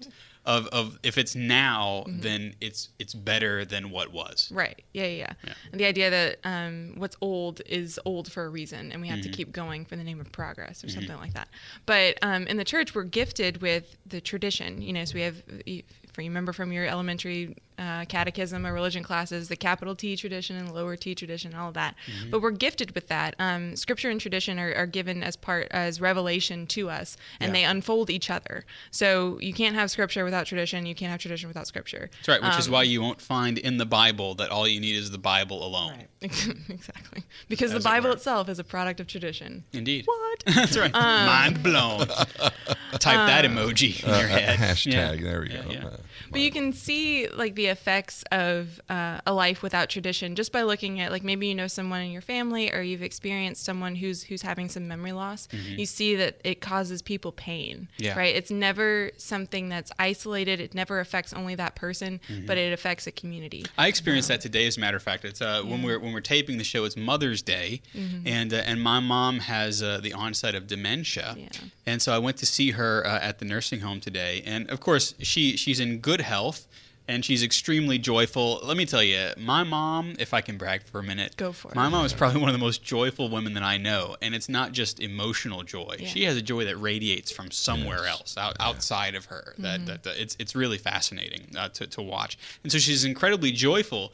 [0.46, 4.50] of, of if it's now, then it's it's better than what was.
[4.54, 4.82] Right.
[4.94, 5.34] Yeah, yeah.
[5.72, 9.20] And the idea that um, what's old is old for a reason, and we have
[9.20, 9.32] Mm-hmm.
[9.32, 11.50] to keep going for the name of progress or something like that.
[11.86, 14.82] But um, in the church, we're gifted with the tradition.
[14.82, 15.42] You know, so we have.
[15.66, 20.56] If you remember from your elementary uh, catechism or religion classes, the capital T tradition
[20.58, 21.96] and lower T tradition, all of that.
[22.08, 22.32] Mm-hmm.
[22.32, 23.36] But we're gifted with that.
[23.40, 27.54] Um, scripture and tradition are, are given as part as revelation to us, and Yeah.
[27.62, 28.66] they unfold each other.
[28.92, 30.86] So you can't have scripture without tradition.
[30.86, 32.10] You can't have tradition without scripture.
[32.18, 34.80] That's right, which Um, is why you won't find in the Bible that all you
[34.80, 36.04] need is the Bible alone.
[36.22, 37.24] exactly.
[37.48, 38.16] Because As the Bible were.
[38.16, 39.64] itself is a product of tradition.
[39.74, 40.06] Indeed.
[40.06, 40.44] What?
[40.56, 40.92] That's right.
[40.94, 42.08] Mind blown.
[42.08, 44.58] Type that emoji in your head.
[44.60, 44.94] Hashtag.
[44.94, 45.16] Yeah.
[45.16, 45.70] There we Yeah, go.
[45.72, 45.86] yeah.
[45.88, 45.98] Uh,
[46.32, 50.62] But you can see like the effects of uh, a life without tradition just by
[50.64, 54.24] looking at like maybe you know someone in your family or you've experienced someone who's
[54.24, 55.48] who's having some memory loss.
[55.52, 57.88] You see that it causes people pain.
[57.98, 58.04] Mm-hmm.
[58.04, 58.18] Yeah.
[58.18, 58.36] Right.
[58.36, 60.60] It's never something that's isolated.
[60.60, 62.46] It never affects only that person, Mm-hmm.
[62.46, 63.66] but it affects a community.
[63.78, 64.66] I experienced that today.
[64.68, 66.84] As a matter of fact, it's uh, when we're when we're taping the show.
[66.86, 67.82] It's Mother's Day,
[68.26, 71.50] and uh, and my mom has uh, the onset of dementia, Yeah.
[71.86, 74.42] and so I went to see her uh, at the nursing home today.
[74.46, 76.68] And of course, she she's in good health,
[77.08, 78.60] and she's extremely joyful.
[78.64, 81.70] Let me tell you, my mom, if I can brag for a minute, Go for
[81.70, 81.76] it.
[81.76, 84.50] My mom is probably one of the most joyful women that I know, and it's
[84.50, 85.98] not just emotional joy.
[86.00, 86.08] Yeah.
[86.08, 89.54] She has a joy that radiates from somewhere else, out, outside of her.
[89.60, 92.38] That, that, that it's it's really fascinating uh, to to watch.
[92.64, 94.12] And so she's incredibly joyful,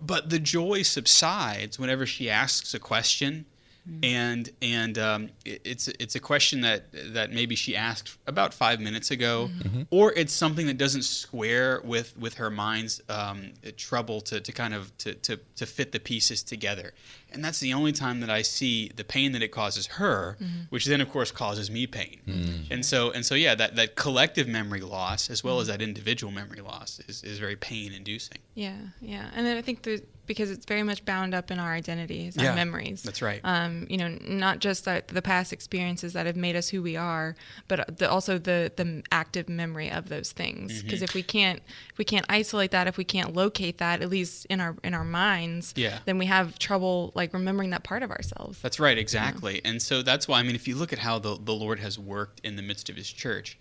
[0.00, 3.46] but the joy subsides whenever she asks a question.
[3.88, 4.04] Mm-hmm.
[4.04, 8.80] And and um, it- it's it's a question that that maybe she asked about five
[8.80, 9.68] minutes ago, mm-hmm.
[9.68, 9.82] Mm-hmm.
[9.90, 14.74] or it's something that doesn't square with with her mind's um, trouble to, to kind
[14.74, 16.94] of to, to, to fit the pieces together,
[17.32, 20.36] and that's the only time that I see the pain that it causes her,
[20.70, 22.70] which then of course causes me pain, mm.
[22.70, 26.32] and so and so yeah, that, that collective memory loss as well as that individual
[26.32, 28.38] memory loss is, is very pain inducing.
[28.54, 31.72] Yeah, yeah, and then I think that because it's very much bound up in our
[31.72, 33.02] identities, our Yeah, memories.
[33.02, 33.40] that's right.
[33.44, 36.96] Um, you know, not just that the past experiences that have made us who we
[36.96, 37.36] are,
[37.68, 40.72] but the, also the the active memory of those things.
[40.72, 40.86] Mm-hmm.
[40.86, 41.60] Because if we can't
[41.90, 44.94] if we can't isolate that, if we can't locate that, at least in our in
[44.94, 45.98] our minds, Yeah.
[46.04, 48.60] then we have trouble like remembering that part of ourselves.
[48.60, 49.60] That's right, exactly.
[49.64, 51.98] And so that's why I mean if you look at how the, the Lord has
[51.98, 53.58] worked in the midst of his church,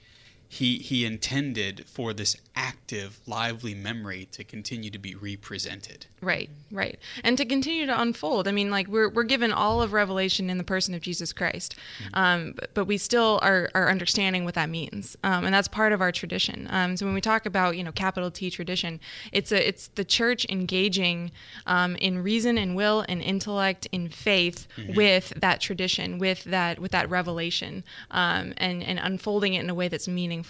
[0.55, 6.05] he he intended for this active, lively memory to continue to be represented.
[6.21, 6.97] Right, right.
[7.25, 8.47] And to continue to unfold.
[8.47, 11.75] I mean, like we're, we're given all of Revelation in the person of Jesus Christ,
[12.13, 15.91] um, but, but we still are, are understanding what that means, um, and that's part
[15.91, 16.67] of our tradition.
[16.71, 19.01] Um, so when we talk about you know capital T tradition,
[19.33, 21.31] it's a it's the church engaging
[21.67, 26.91] um, in reason and will and intellect in faith with that tradition, with that with
[26.91, 30.44] that revelation, um, and and unfolding it in a way that's meaningful.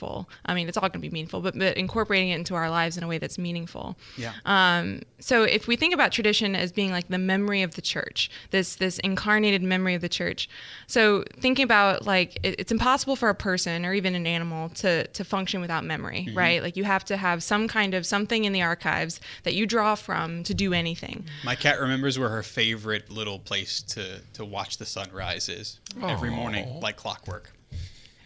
[0.46, 2.98] I mean, it's all going to be meaningful, but, but incorporating it into our lives
[2.98, 3.98] in a way that's meaningful.
[4.18, 4.34] Yeah.
[4.46, 8.30] Um, so if we think about tradition as being like the memory of the church,
[8.52, 10.50] this this incarnated memory of the church.
[10.88, 15.08] So thinking about like it, it's impossible for a person or even an animal to
[15.08, 16.62] to function without memory, right?
[16.62, 19.96] Like you have to have some kind of something in the archives that you draw
[19.96, 21.26] from to do anything.
[21.44, 26.30] My cat remembers where her favorite little place to, to watch the sunrise is every
[26.30, 27.52] morning, like clockwork.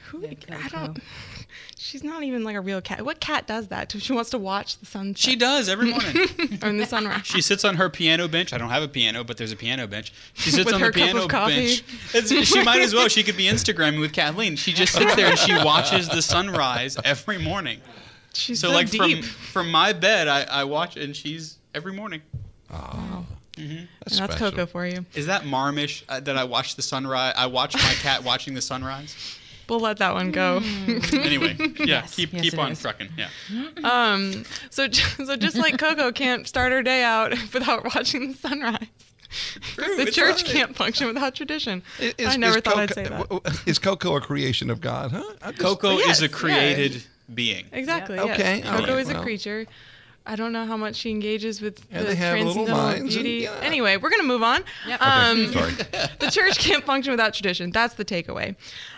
[0.10, 1.00] Who, Yeah, I don't.
[1.78, 3.04] She's not even like a real cat.
[3.06, 3.92] What cat does that?
[3.92, 5.18] She wants to watch the sunset.
[5.18, 6.16] She does every morning.
[6.62, 7.26] or in the sunrise.
[7.26, 8.52] She sits on her piano bench.
[8.54, 10.12] I don't have a piano, but there's a piano bench.
[10.34, 11.84] She sits With on her the cup piano of bench.
[12.14, 13.08] It's- she might as well.
[13.08, 14.56] She could be Instagramming with Kathleen.
[14.56, 17.80] She just sits there and she watches the sunrise every morning.
[18.34, 19.02] She's So, so, like deep.
[19.02, 22.22] from from my bed, I, I watch and she's every morning.
[22.70, 24.36] and that's special.
[24.52, 25.06] Coco for you.
[25.16, 27.34] Is that Marmish uh, that I watch the sunrise?
[27.36, 29.39] I watch my cat watching the sunrise.
[29.70, 30.62] We'll let that one go.
[31.14, 32.82] Anyway, yeah, Yes, keep yes, keep on is.
[32.82, 33.10] trucking.
[33.18, 33.30] Yeah.
[33.84, 38.88] Um, so so just like Coco can't start her day out without watching the sunrise.
[39.62, 40.52] True, the church right.
[40.52, 41.84] can't function without tradition.
[42.00, 43.12] Is- I never is thought I'd say that.
[43.30, 45.12] w- w- Is Coco a creation of God?
[45.12, 45.24] Huh?
[45.44, 46.30] Just- Coco Yes, is a yeah.
[46.32, 47.04] created
[47.36, 47.66] being.
[47.72, 48.16] Exactly.
[48.16, 48.24] Yeah.
[48.34, 49.22] Okay, all Coco right, is a well.
[49.22, 49.68] creature.
[50.32, 53.16] I don't know how much she engages with Yeah, the they have little transcendental minds
[53.16, 53.44] and, beauty.
[53.46, 53.60] yeah.
[53.62, 54.64] Anyway, we're gonna move on.
[54.88, 55.02] Yep.
[55.02, 55.72] Um, Okay, sorry.
[56.20, 57.72] the church can't function without tradition.
[57.72, 58.56] That's the takeaway.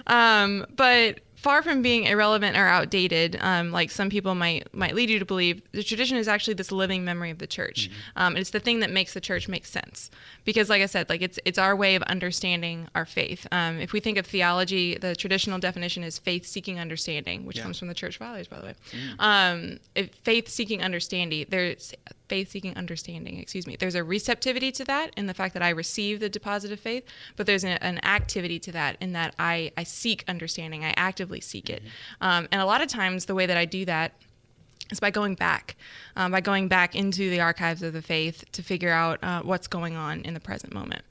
[0.08, 5.10] Um, but far from being irrelevant or outdated, um, like some people might might lead
[5.10, 7.90] you to believe, the tradition is actually this living memory of the church.
[8.16, 10.12] Um, it's the thing that makes the church make sense.
[10.46, 13.48] Because, like I said, like it's it's our way of understanding our faith.
[13.52, 17.64] Um, if we think of theology, the traditional definition is faith-seeking understanding, which Yeah.
[17.64, 18.76] comes from the church fathers, by the way.
[19.20, 21.94] Um, if faith-seeking understanding, there's
[22.34, 23.34] faith-seeking understanding.
[23.44, 23.76] Excuse me.
[23.82, 27.04] There's a receptivity to that in the fact that I receive the deposit of faith,
[27.36, 30.82] but there's an, an activity to that in that I I seek understanding.
[30.90, 31.82] I actively seek it,
[32.28, 34.10] um, and a lot of times the way that I do that
[34.92, 35.66] is by going back,
[36.20, 39.68] um, by going back into the archives of the faith to figure out uh, what's
[39.68, 41.04] going on in the present moment.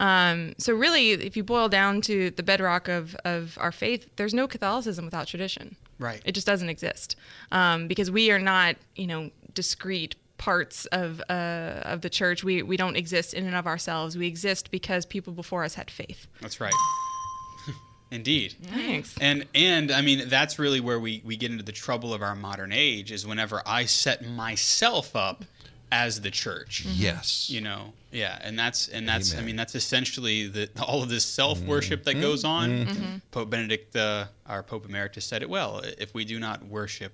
[0.00, 4.34] Um, so really, if you boil down to the bedrock of, of our faith, there's
[4.34, 5.76] no Catholicism without tradition.
[6.00, 6.20] Right.
[6.24, 7.14] It just doesn't exist
[7.52, 12.42] um, because we are not, you know, discrete parts of uh, of the church.
[12.42, 14.16] We we don't exist in and of ourselves.
[14.16, 16.26] We exist because people before us had faith.
[16.40, 16.72] That's right.
[18.10, 18.56] Indeed.
[18.62, 19.14] Thanks.
[19.20, 22.34] And and I mean that's really where we we get into the trouble of our
[22.34, 25.44] modern age is whenever I set myself up
[25.92, 26.86] as the church.
[26.86, 27.50] Yes.
[27.50, 31.24] You know, yeah, and that's and that's I mean that's essentially the all of this
[31.24, 32.86] self worship that goes on.
[32.86, 33.16] Mm-hmm.
[33.30, 35.82] Pope Benedict, uh, our Pope Emeritus, said it well.
[35.98, 37.12] If we do not worship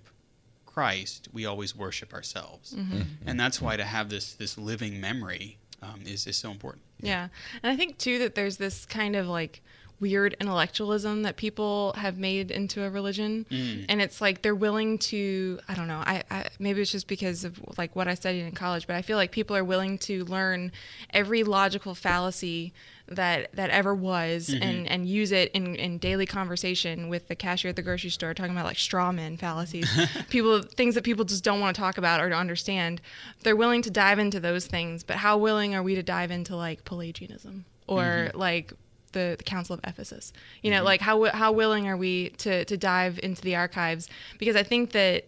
[0.76, 3.00] Christ, we always worship ourselves, Mm-hmm.
[3.26, 6.82] and that's why to have this this living memory um, is is so important.
[7.00, 7.28] Yeah.
[7.62, 9.62] And I think too that there's this kind of like
[10.00, 13.46] weird intellectualism that people have made into a religion.
[13.50, 13.86] Mm.
[13.88, 17.44] And it's like they're willing to i don't know I, I maybe it's just because
[17.44, 20.24] of like what i studied in college but i feel like people are willing to
[20.24, 20.72] learn
[21.10, 22.72] every logical fallacy
[23.08, 24.62] that that ever was mm-hmm.
[24.62, 28.34] and and use it in in daily conversation with the cashier at the grocery store
[28.34, 29.88] talking about like straw man fallacies
[30.28, 33.00] people things that people just don't want to talk about or to understand.
[33.42, 36.56] They're willing to dive into those things but how willing are we to dive into
[36.56, 38.38] like pelagianism or mm-hmm.
[38.38, 38.72] like
[39.16, 40.32] the, the Council of Ephesus.
[40.62, 44.08] You know, like how how willing are we to to dive into the archives?
[44.38, 45.24] Because I think that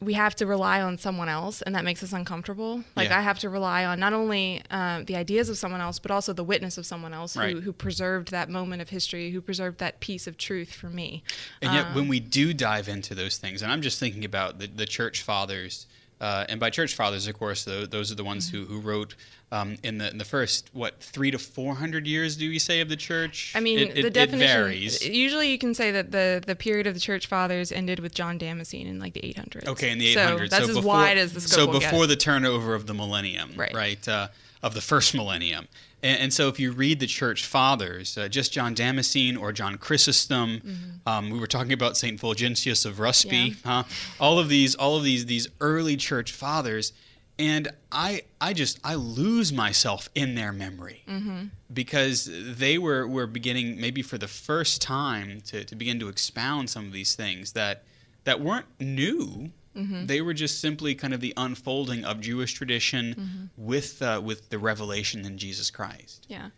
[0.00, 2.84] we have to rely on someone else, and that makes us uncomfortable.
[2.94, 3.18] Like Yeah.
[3.18, 6.32] I have to rely on not only um, the ideas of someone else, but also
[6.34, 7.54] the witness of someone else Right.
[7.54, 11.22] who who preserved that moment of history, who preserved that piece of truth for me.
[11.62, 14.66] And yet, when we do dive into those things, and I'm just thinking about the,
[14.66, 15.86] the church fathers,
[16.24, 19.14] uh, and by church fathers, of course, tho- those are the ones who, who wrote
[19.52, 22.80] um, in the in the first what three to four hundred years, do we say,
[22.80, 23.52] of the church?
[23.54, 24.40] I mean, it, it, the definition.
[24.42, 25.06] it varies.
[25.06, 28.38] Usually, you can say that the the period of the church fathers ended with John
[28.38, 29.68] Damascene in like the 800s.
[29.68, 30.48] Okay, in the So 800s.
[30.50, 34.08] that's as before, wide as the scope So before the turnover of the millennium, Right.
[34.08, 34.28] Uh,
[34.64, 35.68] of the first millennium.
[36.02, 39.76] And, and so if you read the church fathers, uh, just John Damascene or John
[39.78, 41.08] Chrysostom, Mm-hmm.
[41.08, 43.84] um, we were talking about Saint Fulgentius of Ruspe, huh?
[44.18, 46.92] All of these, all of these, these early church fathers,
[47.38, 51.46] and I, I just, I lose myself in their memory Mm-hmm.
[51.72, 56.70] because they were were beginning maybe for the first time to, to begin to expound
[56.70, 57.82] some of these things that
[58.24, 59.50] that weren't new.
[59.76, 60.06] Mm-hmm.
[60.06, 63.44] They were just simply kind of the unfolding of Jewish tradition Mm-hmm.
[63.56, 66.26] with uh, with the revelation in Jesus Christ.
[66.28, 66.50] Yeah.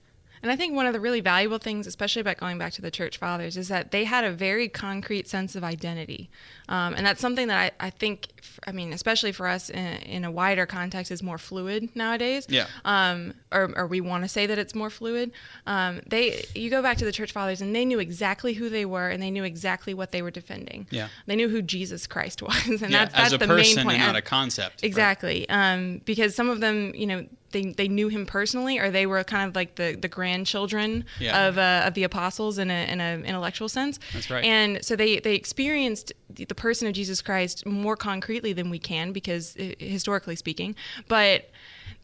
[0.43, 2.91] And I think one of the really valuable things, especially about going back to the
[2.91, 6.31] church fathers, is that they had a very concrete sense of identity.
[6.69, 8.29] Um, and that's something that I, I think,
[8.67, 12.47] I mean, especially for us in, in a wider context, is more fluid nowadays.
[12.49, 12.67] Yeah.
[12.85, 15.33] Um, or, or we want to say that it's more fluid.
[15.67, 18.85] Um, they, you go back to the church fathers, and they knew exactly who they
[18.85, 20.87] were, and they knew exactly what they were defending.
[20.91, 21.09] Yeah.
[21.27, 23.85] They knew who Jesus Christ was, and yeah, that's, that's as a the person main
[23.87, 23.99] point.
[23.99, 24.83] and not a concept.
[24.83, 24.85] right?
[24.85, 25.49] Exactly.
[25.49, 29.23] Um, because some of them, you know, they, they knew him personally, or they were
[29.25, 31.47] kind of like the, the grandchildren Yeah.
[31.49, 33.99] of, uh, of the apostles in a in an intellectual sense.
[34.13, 34.45] That's right.
[34.45, 38.79] And so they, they experienced the, the person of Jesus Christ more concretely than we
[38.79, 40.75] can, because uh, historically speaking,
[41.09, 41.51] but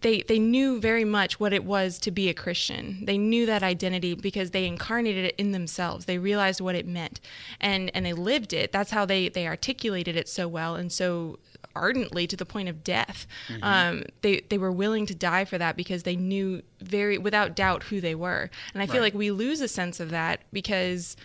[0.00, 3.04] they they knew very much what it was to be a Christian.
[3.04, 6.06] They knew that identity because they incarnated it in themselves.
[6.06, 7.20] They realized what it meant,
[7.60, 8.72] and and they lived it.
[8.72, 11.38] That's how they they articulated it so well and so
[11.74, 13.26] ardently to the point of death.
[13.62, 17.84] Um, they they were willing to die for that because they knew very without doubt
[17.84, 18.50] who they were.
[18.74, 19.02] And I feel Right.
[19.06, 21.16] like we lose a sense of that because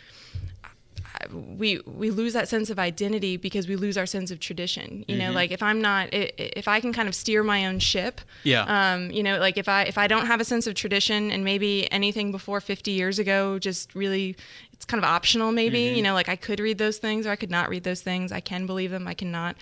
[1.33, 5.17] we we lose that sense of identity because we lose our sense of tradition you
[5.17, 8.93] know like if i'm not if i can kind of steer my own ship Yeah.
[8.93, 11.43] um you know like if i if i don't have a sense of tradition and
[11.43, 14.35] maybe anything before 50 years ago just really
[14.77, 17.35] it's kind of optional maybe you know like i could read those things or i
[17.35, 18.31] could not read those things.
[18.31, 19.55] I can believe them i cannot.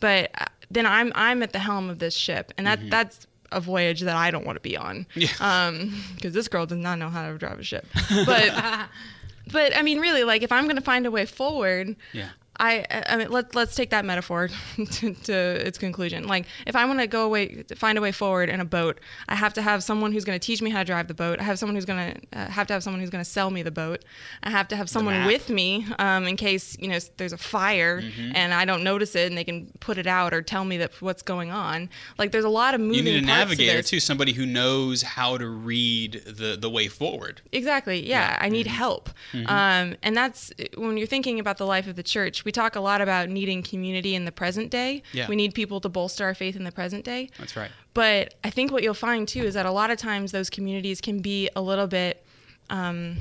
[0.00, 3.60] But uh, then i'm i'm at the helm of this ship and that that's a
[3.60, 5.06] voyage that i don't want to be on.
[5.14, 5.28] Yeah.
[5.40, 7.86] um because this girl does not know how to drive a ship.
[8.26, 8.52] But
[9.52, 12.28] but I mean, really, like if I'm going to find a way forward, Yeah.
[12.62, 15.32] I, I mean, let, let's take that metaphor to, to
[15.66, 16.26] its conclusion.
[16.28, 19.34] Like, if I want to go away, find a way forward in a boat, I
[19.34, 21.40] have to have someone who's going to teach me how to drive the boat.
[21.40, 23.50] I have someone who's going to uh, have to have someone who's going to sell
[23.50, 24.04] me the boat.
[24.44, 28.00] I have to have someone with me um, in case you know there's a fire
[28.02, 28.32] Mm-hmm.
[28.36, 30.92] and I don't notice it, and they can put it out or tell me that
[31.02, 31.90] what's going on.
[32.18, 33.90] Like, there's a lot of moving You need a parts to navigator this.
[33.90, 37.40] too, somebody who knows how to read the the way forward.
[37.50, 38.06] Exactly.
[38.08, 38.52] Yeah, I Mm-hmm.
[38.52, 39.10] need help.
[39.46, 42.44] Um, and that's when you're thinking about the life of the church.
[42.44, 45.02] We talk a lot about needing community in the present day.
[45.12, 45.28] Yeah.
[45.28, 47.30] We need people to bolster our faith in the present day.
[47.38, 47.70] That's right.
[47.94, 51.00] But I think what you'll find too is that a lot of times those communities
[51.00, 52.24] can be a little bit.
[52.70, 53.16] Um,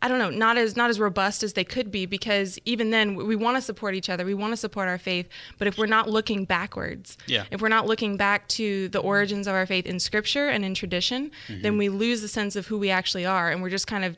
[0.00, 3.16] I don't know, not as not as robust as they could be because even then
[3.16, 5.86] we want to support each other, we want to support our faith, but if we're
[5.86, 7.46] not looking backwards, Yeah.
[7.50, 10.74] if we're not looking back to the origins of our faith in scripture and in
[10.74, 14.04] tradition, then we lose the sense of who we actually are and we're just kind
[14.04, 14.16] of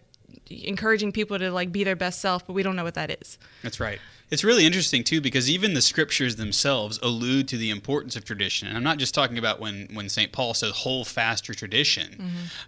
[0.50, 3.38] encouraging people to like be their best self, but we don't know what that is.
[3.62, 3.98] That's right.
[4.30, 8.68] It's really interesting too because even the scriptures themselves allude to the importance of tradition.
[8.68, 10.30] And I'm not just talking about when when St.
[10.32, 12.22] Paul says hold fast your tradition,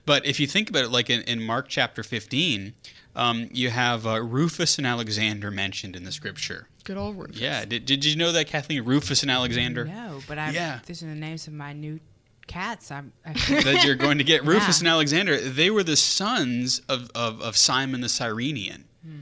[0.06, 2.74] but if you think about it, like in, in Mark chapter 15,
[3.14, 6.66] um, you have uh, Rufus and Alexander mentioned in the scripture.
[6.84, 7.38] Good old Rufus.
[7.38, 9.84] Yeah, did, did you know that Kathleen Rufus and Alexander?
[9.84, 10.80] No, but I Yeah.
[10.86, 12.00] these are the names of my new
[12.46, 12.90] cats.
[12.90, 13.12] I'm.
[13.24, 13.32] I,
[13.62, 14.88] that you're going to get Rufus Yeah.
[14.88, 15.36] and Alexander.
[15.38, 18.84] They were the sons of, of, of Simon the Cyrenian.
[19.04, 19.18] Hmm.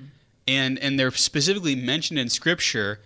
[0.49, 3.01] And, and they're specifically mentioned in Scripture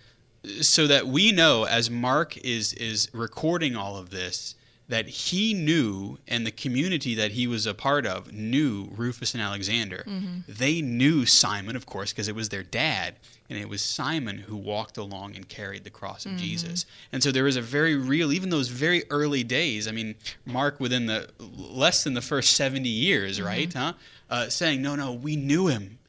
[0.61, 4.55] so that we know, as Mark is, is recording all of this,
[4.87, 9.41] that he knew and the community that he was a part of knew Rufus and
[9.41, 10.03] Alexander.
[10.07, 10.39] Mm-hmm.
[10.47, 13.15] They knew Simon, of course, because it was their dad.
[13.49, 16.85] And it was Simon who walked along and carried the cross of Jesus.
[17.11, 19.87] And so there is a very real, even those very early days.
[19.87, 20.15] I mean,
[20.45, 23.71] Mark, within the less than the first 70 years, right?
[23.71, 23.93] Huh?
[24.29, 25.99] Uh, saying, no, no, we knew him.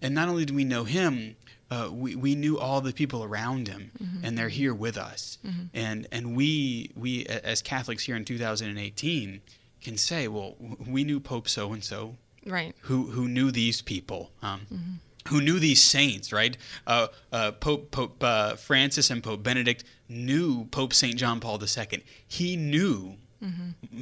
[0.00, 1.36] And not only do we know him,
[1.70, 3.90] uh, we, we knew all the people around him,
[4.22, 5.36] and they're here with us.
[5.74, 9.40] And and we we as Catholics here in 2018
[9.82, 10.54] can say, well,
[10.86, 12.16] we knew Pope so and so,
[12.46, 12.74] Right.
[12.82, 16.56] who who knew these people, um, who knew these saints, right?
[16.86, 22.02] Uh, uh, Pope Pope uh, Francis and Pope Benedict knew Pope Saint John Paul II.
[22.26, 23.16] He knew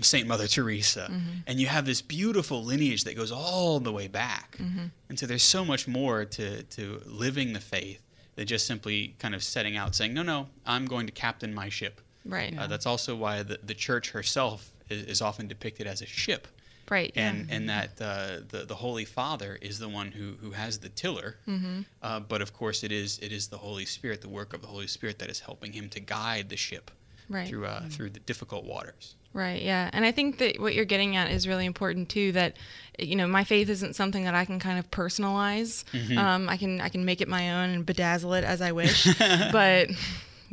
[0.00, 1.10] Saint Mother Teresa,
[1.46, 4.58] and you have this beautiful lineage that goes all the way back.
[5.08, 8.00] And so there's so much more to to living the faith
[8.36, 11.68] than just simply kind of setting out saying, no, no, I'm going to captain my
[11.68, 12.00] ship.
[12.24, 12.56] Right.
[12.58, 16.48] Uh, that's also why the, the church herself is, is often depicted as a ship
[16.90, 17.12] Right.
[17.14, 17.30] yeah.
[17.30, 20.88] and and that uh, the the Holy Father is the one who who has the
[20.88, 21.36] tiller.
[21.48, 21.80] Mm-hmm.
[22.02, 24.68] Uh, but of course, it is it is the Holy Spirit, the work of the
[24.68, 26.90] Holy Spirit, that is helping him to guide the ship
[27.28, 27.48] Right.
[27.48, 29.14] through uh, through the difficult waters.
[29.32, 29.90] Right, yeah.
[29.92, 32.56] And I think that what you're getting at is really important too that
[32.98, 35.84] you know, my faith isn't something that I can kind of personalize.
[36.16, 39.08] Um, I can I can make it my own and bedazzle it as I wish.
[39.18, 39.88] but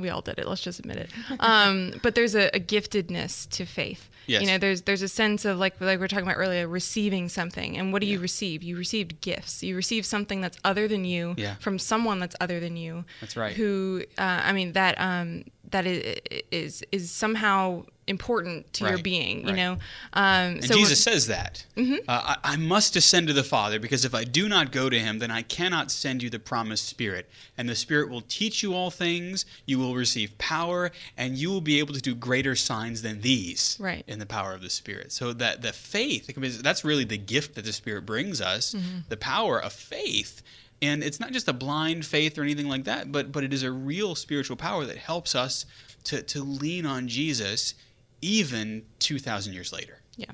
[0.01, 1.09] we all did it, let's just admit it.
[1.39, 4.09] Um, but there's a, a giftedness to faith.
[4.27, 4.41] Yes.
[4.41, 7.27] You know, there's there's a sense of like like we are talking about earlier, receiving
[7.27, 7.77] something.
[7.77, 8.61] And what do you receive?
[8.63, 9.63] You received gifts.
[9.63, 11.55] You receive something that's other than you Yeah.
[11.55, 13.03] from someone that's other than you.
[13.19, 13.53] That's right.
[13.55, 16.19] Who uh, I mean that um, that is
[16.51, 19.41] is is somehow important to your being.
[19.41, 19.55] You right.
[19.55, 19.77] know.
[20.13, 24.13] Um, so Jesus says that uh, I, I must ascend to the Father because if
[24.13, 27.29] I do not go to Him, then I cannot send you the promised Spirit.
[27.57, 29.45] And the Spirit will teach you all things.
[29.65, 33.77] You will receive power, and you will be able to do greater signs than these.
[33.79, 34.03] Right.
[34.07, 35.11] In the power of the Spirit.
[35.11, 36.27] So that the faith,
[36.61, 38.75] that's really the gift that the Spirit brings us,
[39.09, 40.43] the power of faith.
[40.81, 43.63] And it's not just a blind faith or anything like that, but but it is
[43.63, 45.65] a real spiritual power that helps us
[46.05, 47.75] to to lean on Jesus,
[48.21, 49.99] even two thousand years later.
[50.17, 50.31] Yeah.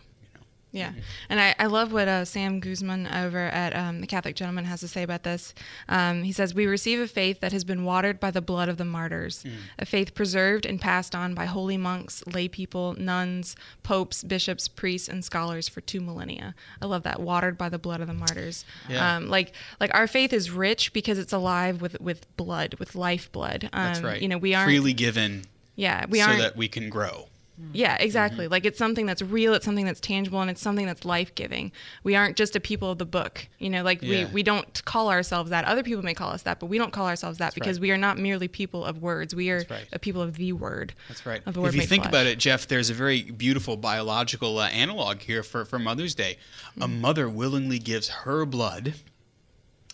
[0.77, 0.91] Yeah,
[1.29, 4.79] and I, I love what uh, Sam Guzman over at um, the Catholic Gentleman has
[4.81, 5.53] to say about this.
[5.89, 8.77] Um, he says, "We receive a faith that has been watered by the blood of
[8.77, 9.43] the martyrs,
[9.79, 15.07] a faith preserved and passed on by holy monks, lay people, nuns, popes, bishops, priests,
[15.07, 18.65] and scholars for two millennia." I love that watered by the blood of the martyrs.
[18.89, 19.15] Yeah.
[19.15, 23.31] Um, like like our faith is rich because it's alive with with blood, with life
[23.31, 23.69] blood.
[23.73, 24.21] Um, That's right.
[24.21, 25.43] You know, we aren't freely given
[25.75, 27.27] yeah we so aren't that we can grow.
[27.73, 28.45] Yeah, exactly.
[28.45, 28.51] Mm-hmm.
[28.51, 31.71] Like it's something that's real, it's something that's tangible, and it's something that's life giving.
[32.03, 33.47] We aren't just a people of the book.
[33.57, 34.25] You know, like Yeah.
[34.25, 35.65] we, we don't call ourselves that.
[35.65, 37.81] Other people may call us that, but we don't call ourselves that because right.
[37.81, 39.33] we are not merely people of words.
[39.33, 39.87] We are right.
[39.91, 40.93] a people of the word.
[41.07, 41.41] That's right.
[41.45, 42.11] Of the word if you think flesh.
[42.11, 46.37] about it, Jeff, there's a very beautiful biological uh, analog here for, for Mother's Day.
[46.77, 46.83] Mm.
[46.83, 48.93] A mother willingly gives her blood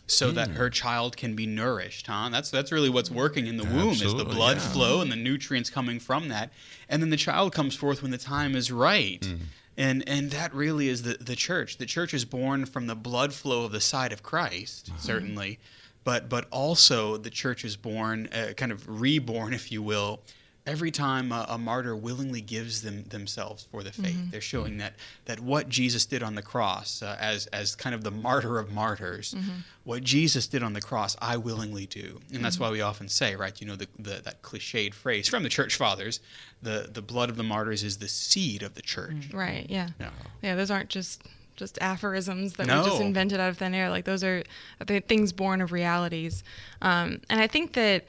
[0.07, 0.73] so that her mm.
[0.73, 2.29] child can be nourished, huh?
[2.29, 4.69] That's that's really what's working in the womb is the blood yeah.
[4.69, 6.51] flow and the nutrients coming from that.
[6.89, 9.21] And then the child comes forth when the time is right.
[9.21, 9.39] Mm.
[9.77, 11.77] And and that really is the, the church.
[11.77, 14.99] The church is born from the blood flow of the side of Christ, uh-huh.
[14.99, 15.59] certainly.
[16.03, 20.21] But but also the church is born, uh, kind of reborn, if you will,
[20.65, 24.31] every time a, a martyr willingly gives them themselves for the faith.
[24.31, 24.93] They're showing that
[25.25, 28.71] that what Jesus did on the cross, uh, as as kind of the martyr of
[28.71, 29.35] martyrs,
[29.83, 33.35] what Jesus did on the cross, I willingly do, and that's why we often say,
[33.35, 33.59] right?
[33.59, 36.19] You know, the, the that cliched phrase from the church fathers,
[36.61, 39.29] the the blood of the martyrs is the seed of the church.
[39.33, 39.65] Right.
[39.69, 39.89] Yeah.
[39.99, 40.09] Yeah.
[40.41, 40.55] Yeah.
[40.55, 41.23] Those aren't just
[41.55, 43.89] just aphorisms that we just invented out of thin air.
[43.89, 44.43] Like those are
[44.85, 46.43] the things born of realities.
[46.81, 48.05] Um, and I think that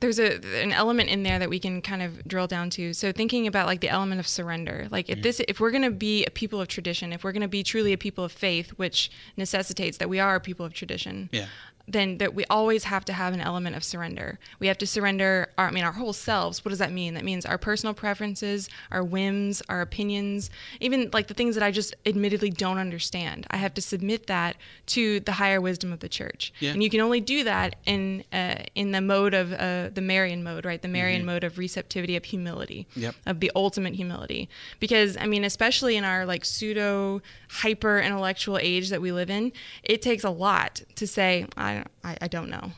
[0.00, 2.92] there's a an element in there that we can kind of drill down to.
[2.92, 4.88] So thinking about like the element of surrender.
[4.90, 7.42] Like if this if we're going to be a people of tradition, if we're going
[7.42, 10.72] to be truly a people of faith, which necessitates that we are a people of
[10.72, 11.28] tradition.
[11.32, 11.46] Yeah.
[11.88, 14.38] Then that we always have to have an element of surrender.
[14.58, 16.64] We have to surrender our I mean our whole selves.
[16.64, 17.14] What does that mean?
[17.14, 21.70] That means our personal preferences, our whims, our opinions, even like the things that I
[21.70, 23.46] just admittedly don't understand.
[23.50, 24.56] I have to submit that
[24.86, 26.52] to the higher wisdom of the church.
[26.58, 26.72] Yeah.
[26.72, 30.42] And you can only do that in uh, in the mode of uh, the Marian
[30.42, 30.82] mode, right?
[30.82, 33.14] The Marian mode of receptivity of humility, Yep.
[33.26, 34.48] of the ultimate humility.
[34.80, 39.52] Because I mean, especially in our like pseudo hyper intellectual age that we live in,
[39.84, 42.72] it takes a lot to say I I, I don't know.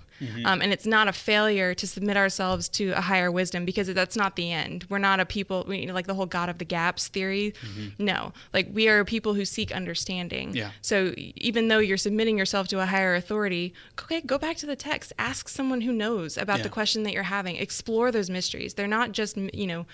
[0.45, 4.17] Um, and it's not a failure to submit ourselves to a higher wisdom because that's
[4.17, 4.85] not the end.
[4.89, 7.55] We're not a people, we, you know, like the whole God of the gaps theory.
[8.01, 10.57] No, like we are people who seek understanding.
[10.57, 10.71] Yeah.
[10.83, 14.75] So even though you're submitting yourself to a higher authority, okay, go back to the
[14.75, 15.13] text.
[15.21, 16.63] Ask someone who knows about Yeah.
[16.65, 17.55] the question that you're having.
[17.55, 18.75] Explore those mysteries.
[18.75, 19.87] They're not just you know,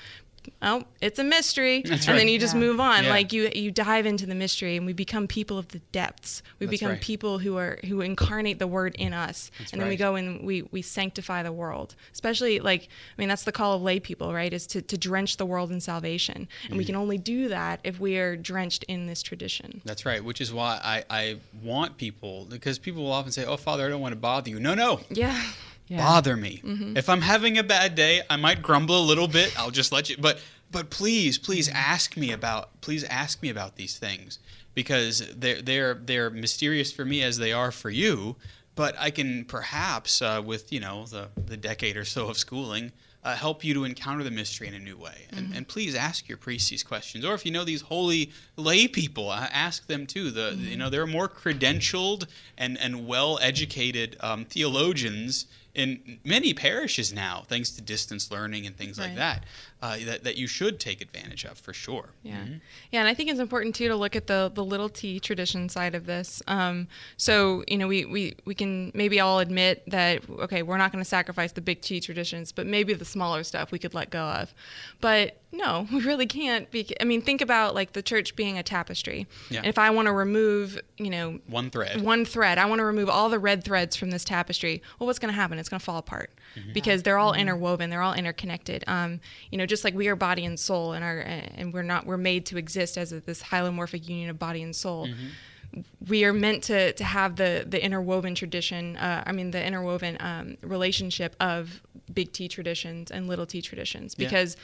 [0.62, 2.60] oh, it's a mystery, That's and then you just Yeah.
[2.60, 3.04] move on.
[3.04, 3.10] Yeah.
[3.10, 6.42] Like you you dive into the mystery, and we become people of the depths.
[6.58, 7.00] We That's become right.
[7.00, 10.44] people who are who incarnate the word in us, That's and then we go and
[10.44, 11.94] we we sanctify the world.
[12.12, 14.52] Especially like I mean, that's the call of lay people, right?
[14.52, 16.86] Is to to drench the world in salvation, and we mm.
[16.86, 19.80] can only do that if we are drenched in this tradition.
[19.84, 23.56] That's right, which is why I, I want people, because people will often say, Oh,
[23.56, 24.60] Father, I don't want to bother you.
[24.60, 25.40] No, no, Yeah.
[25.88, 25.98] Yeah.
[25.98, 26.60] bother me.
[26.64, 26.96] Mm-hmm.
[26.96, 29.52] If I'm having a bad day, I might grumble a little bit.
[29.58, 30.16] I'll just let you.
[30.18, 30.38] But
[30.70, 31.76] but please, please Mm-hmm.
[31.76, 34.38] ask me about please ask me about these things
[34.74, 38.36] because they're they're they're mysterious for me as they are for you.
[38.76, 42.90] But I can perhaps, uh, with you know the the decade or so of schooling,
[43.22, 45.26] uh, help you to encounter the mystery in a new way.
[45.30, 45.56] And, Mm-hmm.
[45.56, 49.30] and please ask your priests these questions, or if you know these holy lay people,
[49.30, 50.30] uh, ask them too.
[50.32, 50.64] The Mm-hmm.
[50.64, 52.26] you know there are more credentialed
[52.58, 58.76] and and well educated um, theologians in many parishes now, thanks to distance learning and
[58.76, 59.44] things like that,
[59.82, 62.10] uh, that, that you should take advantage of for sure.
[62.22, 62.44] Yeah,
[62.92, 65.68] yeah, and I think it's important too to look at the the little T tradition
[65.68, 66.42] side of this.
[66.46, 70.92] Um, so you know, we we we can maybe all admit that okay, we're not
[70.92, 74.10] going to sacrifice the big T traditions, but maybe the smaller stuff we could let
[74.10, 74.54] go of.
[75.00, 76.70] But no, we really can't.
[76.70, 79.26] Be, I mean, think about like the church being a tapestry.
[79.50, 79.58] Yeah.
[79.58, 82.00] And if I want to remove, you know, One thread.
[82.00, 82.58] one thread.
[82.58, 84.82] I want to remove all the red threads from this tapestry.
[84.98, 85.58] Well, what's going to happen?
[85.64, 86.72] It's going to fall apart Mm-hmm.
[86.72, 87.90] because they're all interwoven.
[87.90, 88.84] They're all interconnected.
[88.86, 89.18] Um,
[89.50, 92.16] you know, just like we are body and soul, and our and we're not we're
[92.16, 95.08] made to exist as a, this hylomorphic union of body and soul.
[95.08, 95.80] Mm-hmm.
[96.08, 98.96] We are meant to to have the the interwoven tradition.
[98.96, 104.14] Uh, I mean, the interwoven um, relationship of big T traditions and little T traditions
[104.16, 104.28] Yeah.
[104.28, 104.56] because.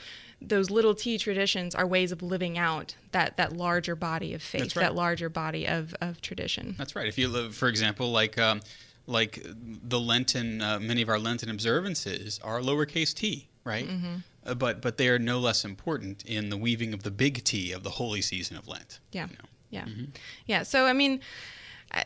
[0.43, 4.75] Those little T traditions are ways of living out that, that larger body of faith,
[4.75, 4.81] right.
[4.85, 6.73] that larger body of, of tradition.
[6.79, 7.05] That's right.
[7.05, 8.61] If you live, for example, like um,
[9.07, 13.87] like the Lenten, uh, many of our Lenten observances are lowercase t, right?
[13.87, 14.15] Mm-hmm.
[14.45, 17.71] Uh, but but they are no less important in the weaving of the big T
[17.71, 18.99] of the holy season of Lent.
[19.11, 19.27] Yeah.
[19.27, 19.49] you know.
[19.69, 19.85] Yeah.
[19.85, 20.05] Mm-hmm.
[20.47, 20.63] Yeah.
[20.63, 21.21] So, I mean,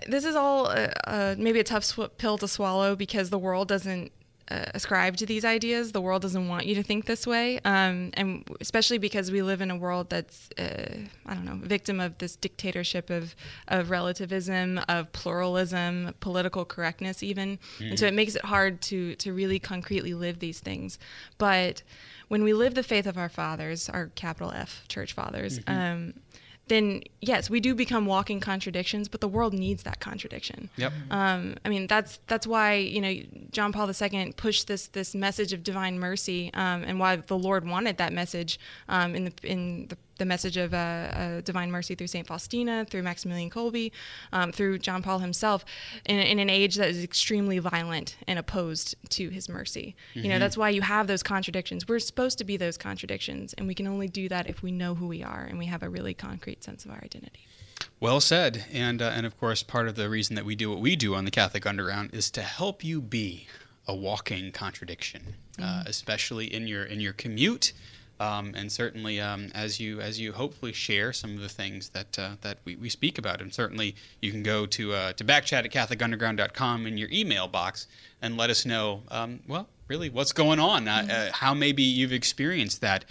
[0.08, 3.68] this is all uh, uh, maybe a tough sw- pill to swallow because the world
[3.68, 4.12] doesn't
[4.50, 5.92] uh, ascribe to these ideas.
[5.92, 9.62] The world doesn't want you to think this way, um, and especially because we live
[9.62, 13.36] in a world that's uh, I don't know victim of this dictatorship of
[13.68, 19.34] of relativism, of pluralism, political correctness, even, and so it makes it hard to to
[19.34, 21.00] really concretely live these things.
[21.38, 21.82] But
[22.28, 25.60] when we live the faith of our fathers, our capital F church fathers.
[25.68, 26.14] Um,
[26.68, 30.70] then yes, we do become walking contradictions, but the world needs that contradiction.
[30.78, 30.94] Yep.
[31.12, 33.16] Um, I mean, that's that's why you know
[33.52, 37.68] John Paul II pushed this this message of divine mercy, um, and why the Lord
[37.68, 38.60] wanted that message
[38.90, 42.86] um, in the in the, the message of uh, uh, divine mercy through Saint Faustina,
[42.90, 43.92] through Maximilian Kolbe,
[44.32, 45.66] um, through John Paul himself,
[46.06, 49.96] in, in an age that is extremely violent and opposed to His mercy.
[50.14, 51.88] You know, that's why you have those contradictions.
[51.88, 54.96] We're supposed to be those contradictions, and we can only do that if we know
[54.96, 57.48] who we are and we have a really concrete sense of our identity.
[58.00, 58.66] Well said.
[58.72, 61.16] And uh, and of course, part of the reason that we do what we do
[61.16, 63.48] on the Catholic Underground is to help you be
[63.88, 67.74] a walking contradiction, uh, especially in your in your commute.
[68.20, 72.18] Um, and certainly, um, as you as you hopefully share some of the things that
[72.18, 75.66] uh, that we, we speak about, and certainly you can go to uh, to backchat
[75.66, 77.88] at CatholicUnderground.com in your email box
[78.22, 79.04] and let us know.
[79.10, 80.88] Um, well, really, what's going on?
[80.88, 83.06] Uh, uh, how maybe you've experienced that.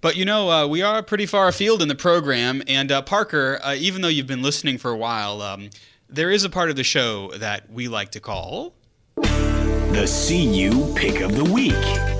[0.00, 3.58] But you know, uh, we are pretty far afield in the program, and uh, Parker,
[3.62, 5.70] uh, even though you've been listening for a while, um,
[6.08, 8.74] there is a part of the show that we like to call.
[9.16, 12.19] The CU Pick of the Week.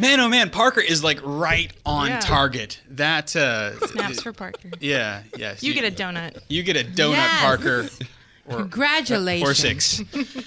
[0.00, 2.20] Man, oh man, Parker is like right on Yeah.
[2.20, 2.80] target.
[2.90, 4.70] That uh, Snaps for Parker.
[4.80, 5.62] yeah, yes.
[5.62, 6.38] You get a donut.
[6.48, 7.40] you get a donut, Yes.
[7.40, 7.88] Parker,
[8.46, 9.48] or Congratulations.
[9.50, 10.02] or six,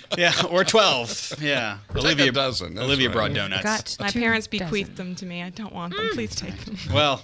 [0.18, 1.78] yeah, or twelve, yeah.
[1.96, 3.14] Olivia dozen, that's Olivia right.
[3.16, 3.64] brought donuts.
[3.64, 4.66] Got My two parents dozen.
[4.66, 5.42] bequeathed them to me.
[5.44, 6.10] I don't want them.
[6.14, 6.78] Please take them.
[6.94, 7.24] Well,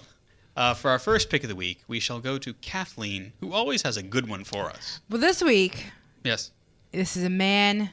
[0.55, 3.81] uh, for our first pick of the week, we shall go to Kathleen, who always
[3.83, 4.99] has a good one for us.
[5.09, 5.85] Well, this week,
[6.23, 6.51] Yes.
[6.91, 7.91] this is a man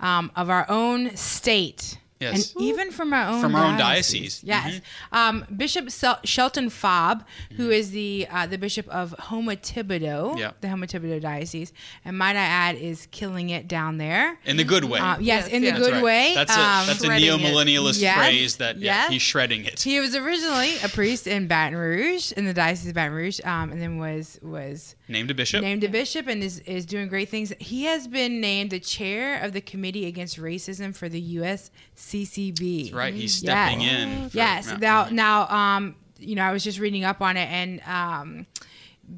[0.00, 1.98] um, of our own state.
[2.20, 2.52] Yes.
[2.54, 4.42] And even from our own From our own diocese.
[4.44, 4.80] Yes.
[5.10, 7.24] Um, Bishop Sel- Shelton Fabre,
[7.56, 10.52] who is the uh, the bishop of Houma Thibodaux, Yeah.
[10.60, 11.72] the Houma Thibodaux diocese,
[12.04, 14.38] and might I add, is killing it down there.
[14.44, 14.98] In the good way.
[15.00, 15.70] Uh, yes, Yes, in yeah.
[15.70, 16.04] the That's good right.
[16.04, 16.34] way.
[16.34, 19.12] That's a Um, that's a neo millennialist Yes, phrase that yeah, yes.
[19.12, 19.80] he's shredding it.
[19.80, 23.72] He was originally a priest in Baton Rouge, in the diocese of Baton Rouge, um,
[23.72, 25.60] and then was was Named a bishop.
[25.62, 27.52] named a bishop and is, is doing great things.
[27.58, 31.70] He has been named the chair of the Committee Against Racism for the U.S.
[31.96, 32.84] CCB.
[32.84, 33.12] That's right.
[33.14, 34.02] He's stepping Yes.
[34.02, 34.28] in.
[34.30, 34.66] for- yes.
[34.68, 34.76] yeah.
[34.78, 38.46] Now, now, um, you know, I was just reading up on it, and um,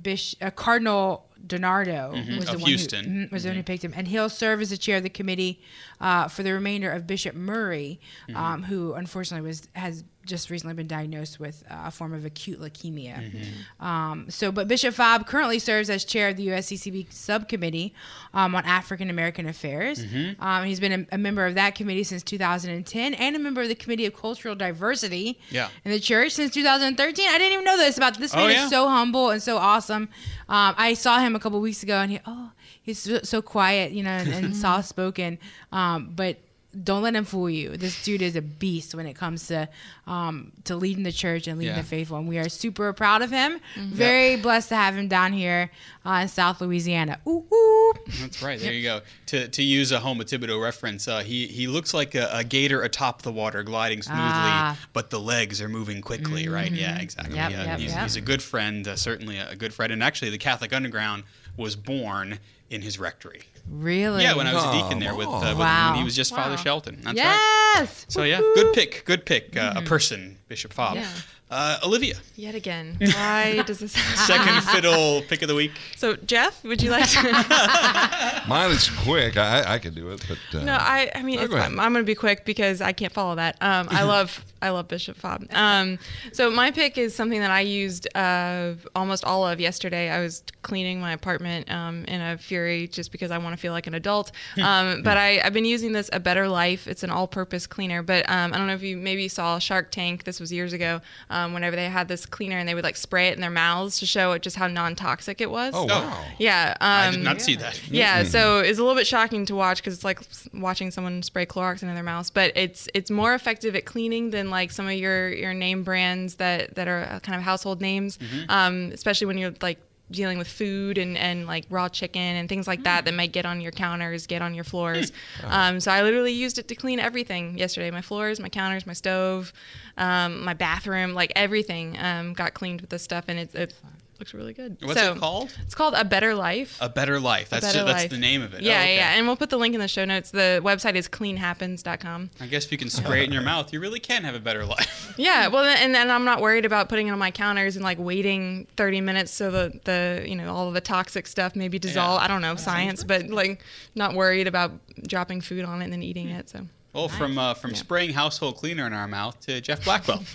[0.03, 2.38] Bish, uh, Cardinal DiNardo was Mm-hmm.
[2.38, 3.05] of the one Houston.
[3.05, 5.11] who was the one who picked him, and he'll serve as the chair of the
[5.11, 5.61] committee
[6.01, 8.36] uh, for the remainder of Bishop Murry, Mm-hmm.
[8.36, 12.61] um, who unfortunately was has just recently been diagnosed with uh, a form of acute
[12.61, 13.16] leukemia.
[13.33, 13.85] Mm-hmm.
[13.85, 17.95] Um, so, but Bishop Fabre currently serves as chair of the USCCB subcommittee
[18.35, 20.05] um, on African American Affairs.
[20.05, 20.43] Mm-hmm.
[20.43, 23.68] Um, he's been a, a member of that committee since 2010, and a member of
[23.68, 25.68] the Committee of Cultural Diversity Yeah.
[25.85, 27.29] in the church since 2013.
[27.29, 28.64] I didn't even know this about this Oh, man yeah?
[28.64, 30.09] is so humble and so awesome.
[30.49, 32.51] Um, I saw him a couple weeks ago, and he oh
[32.83, 35.39] he's so, so quiet, you know, and, and soft spoken.
[35.73, 36.39] Um, but
[36.85, 37.77] don't let him fool you.
[37.77, 39.68] This dude is a beast when it comes to
[40.07, 41.83] um, to leading the church and leading Yeah.
[41.83, 43.61] the faithful, and we are super proud of him.
[43.77, 45.70] Very blessed to have him down here
[46.07, 47.20] uh, in South Louisiana.
[47.27, 47.93] Ooh, ooh.
[48.20, 48.59] That's right.
[48.59, 49.01] There you go.
[49.27, 52.83] To, to use a Houma Thibodaux reference, uh, he he looks like a, a gator
[52.83, 54.79] atop the water, gliding smoothly, Ah.
[54.93, 56.49] but the legs are moving quickly.
[56.49, 56.73] Right?
[56.73, 57.37] Yeah, exactly.
[57.37, 58.03] Yep, yeah, yep, he's, yep.
[58.05, 59.93] he's a good friend, uh, certainly a, a good friend.
[59.93, 61.25] And actually, the Catholic Underground
[61.57, 62.39] was born
[62.70, 63.43] in his rectory.
[63.68, 64.22] Really?
[64.22, 65.90] Yeah, when I was a deacon there with, uh, with Wow.
[65.90, 66.96] when he was just Father Shelton.
[67.02, 67.74] That's right.
[67.78, 68.04] yes.
[68.08, 69.56] So yeah, good pick, good pick.
[69.56, 71.00] Uh, A person, Bishop Fabre.
[71.00, 71.08] Yeah.
[71.53, 72.96] Uh, Olivia, Yet again.
[72.98, 74.34] Why does this happen?
[74.36, 75.72] second fiddle pick of the week.
[75.96, 78.42] So, Jeff, would you like to?
[78.48, 79.36] Mine is quick.
[79.36, 81.70] I, I could do it, but uh, No, I, I mean, Oh, it's, go ahead.
[81.72, 83.57] I'm, I'm going to be quick because I can't follow that.
[83.61, 85.46] Um, I love, I love Bishop Fabre.
[85.53, 85.98] Um,
[86.32, 90.09] so my pick is something that I used uh, almost all of yesterday.
[90.09, 93.72] I was cleaning my apartment um, in a fury just because I want to feel
[93.72, 94.32] like an adult.
[94.62, 96.88] Um, but I, I've been using this A Better Life.
[96.88, 98.03] It's an all-purpose cleaner.
[98.03, 100.24] But um, I don't know if you maybe saw Shark Tank.
[100.24, 101.00] This was years ago.
[101.43, 103.99] Um, whenever they had this cleaner and they would like spray it in their mouths
[104.01, 105.72] to show it just how non-toxic it was.
[105.74, 106.24] oh wow.
[106.38, 106.76] Yeah.
[106.80, 107.80] Um, I did not see that.
[107.88, 110.20] yeah, so it's a little bit shocking to watch because it's like
[110.55, 112.32] watching someone spray Clorox into their mouth.
[112.34, 116.36] But it's it's more effective at cleaning than like some of your your name brands
[116.36, 118.18] that that are uh, kind of household names,
[118.49, 119.78] um, especially when you're like
[120.12, 123.44] dealing with food and, and like raw chicken and things like that that might get
[123.46, 125.12] on your counters, get on your floors.
[125.44, 127.90] Um, so I literally used it to clean everything yesterday.
[127.90, 129.52] My floors, my counters, my stove,
[129.96, 133.74] um, my bathroom, like everything um, got cleaned with this stuff, and it's, it's
[134.23, 134.77] looks really good.
[134.81, 135.53] What's so, it called?
[135.62, 136.79] It's called A Better Life.
[136.81, 137.51] A Better Life.
[137.51, 138.62] That's Better ju- that's the name of it.
[138.62, 138.95] Yeah, Oh, okay.
[138.95, 140.31] yeah, and we'll put the link in the show notes.
[140.31, 142.31] The website is cleanhappens.com.
[142.39, 144.41] I guess if you can spray it in your mouth, you really can have a
[144.41, 145.01] better life.
[145.18, 147.99] Yeah, well, and then I'm not worried about putting it on my counters and like
[147.99, 152.23] waiting 30 minutes so the the you know all of the toxic stuff maybe dissolve.
[152.23, 153.62] I don't know science, but like
[153.95, 154.73] not worried about
[155.07, 156.49] dropping food on it and then eating it.
[156.49, 160.23] So Well, from uh, from spraying household cleaner in our mouth to Jeff Blackwell.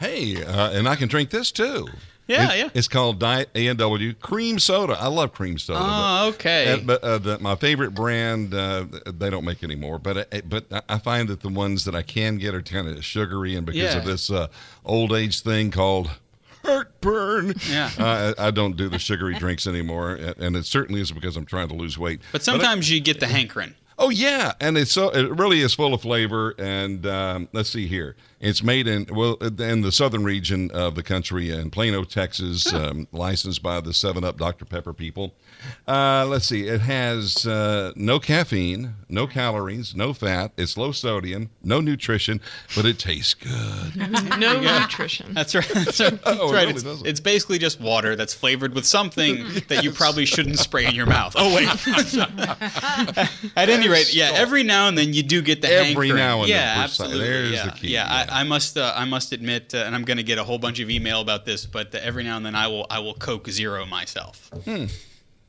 [0.00, 1.86] Hey, uh, and I can drink this too.
[2.26, 2.68] Yeah, It- yeah.
[2.74, 4.96] It's called Diet A and W cream soda.
[4.98, 5.78] I love cream soda.
[5.80, 5.86] but-
[6.24, 6.72] oh, okay.
[6.72, 9.98] Uh, but uh, the, my favorite brand, uh, they don't make anymore.
[9.98, 12.88] But uh, but I- I find that the ones that I can get are kind
[12.88, 14.48] of sugary, and because of this uh,
[14.84, 16.10] old age thing called
[16.64, 17.90] heartburn, Yeah.
[17.98, 21.44] uh, I I don't do the sugary drinks anymore, and- it certainly is because I'm
[21.46, 22.20] trying to lose weight.
[22.32, 23.74] but I- sometimes you get the hankering.
[23.96, 26.54] Oh yeah, and it's so it really is full of flavor.
[26.58, 31.02] And um, let's see here, it's made in well in the southern region of the
[31.02, 35.34] country in Plano, Texas, um, licensed by the Seven Up Dr Pepper people.
[35.88, 40.52] Uh, let's see, it has uh, no caffeine, no calories, no fat.
[40.58, 42.40] It's low sodium, no nutrition,
[42.76, 43.96] but it tastes good.
[44.38, 45.32] no nutrition.
[45.32, 45.66] That's right.
[45.74, 46.10] That's right.
[46.22, 46.66] That's Oh, it right.
[46.74, 49.36] really It's, it's basically just water that's flavored with something
[49.68, 51.34] that you probably shouldn't spray in your mouth.
[51.36, 51.68] Oh wait.
[53.56, 54.32] At any rate, yeah.
[54.34, 56.16] Every now and then you do get the Every hankering.
[56.16, 57.18] now and then, yeah, absolutely.
[57.20, 58.04] There's yeah, the key, yeah.
[58.24, 58.26] yeah.
[58.30, 58.76] I, I must.
[58.76, 61.20] Uh, I must admit, uh, and I'm going to get a whole bunch of email
[61.20, 62.86] about this, but uh, every now and then I will.
[62.90, 64.50] I will Coke Zero myself.
[64.64, 64.86] Hmm.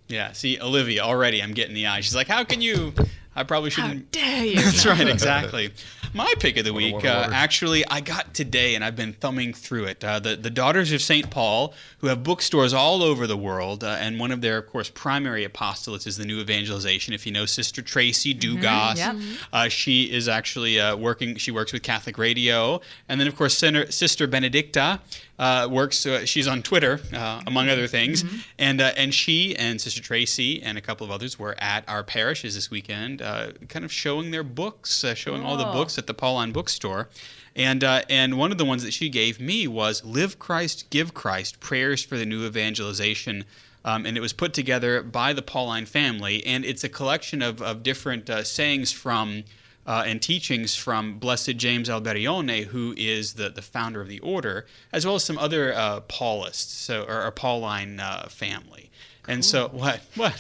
[0.08, 0.32] Yeah.
[0.34, 1.42] See, Olivia already.
[1.42, 2.02] I'm getting the eye.
[2.02, 2.94] She's like, "How can you?"
[3.36, 4.16] I probably shouldn't.
[4.16, 4.56] How dare you?
[4.64, 5.72] That's right, exactly.
[6.16, 9.12] My pick of the Wonder week, what uh, actually, I got today, and I've been
[9.12, 10.02] thumbing through it.
[10.02, 13.98] Uh, the the Daughters of Saint Paul, who have bookstores all over the world, uh,
[14.00, 17.14] and one of their, of course, primary apostolates is the New Evangelization.
[17.14, 19.16] If you know Sister Tracy Dugas, yep.
[19.52, 21.36] uh, she is actually uh, working.
[21.36, 25.02] She works with Catholic Radio, and then of course, Sister, Sister Benedicta
[25.38, 26.06] uh, works.
[26.06, 28.24] Uh, she's on Twitter, uh, among other things,
[28.58, 32.04] and uh, and she and Sister Tracy and a couple of others were at our
[32.04, 35.74] parishes this weekend, uh, kind of showing their books, uh, showing all the Oh.
[35.74, 37.10] books at the Pauline Bookstore.
[37.56, 41.14] And, uh, and one of the ones that she gave me was Live Christ, Give
[41.14, 43.46] Christ Prayers for the New Evangelization.
[43.84, 46.46] Um, and it was put together by the Pauline family.
[46.46, 49.44] And it's a collection of, of different uh, sayings from
[49.88, 54.66] uh, and teachings from Blessed James Alberione, who is the, the founder of the order,
[54.92, 58.90] as well as some other uh, Paulists, so or, or Pauline uh, family.
[59.28, 60.34] And so what what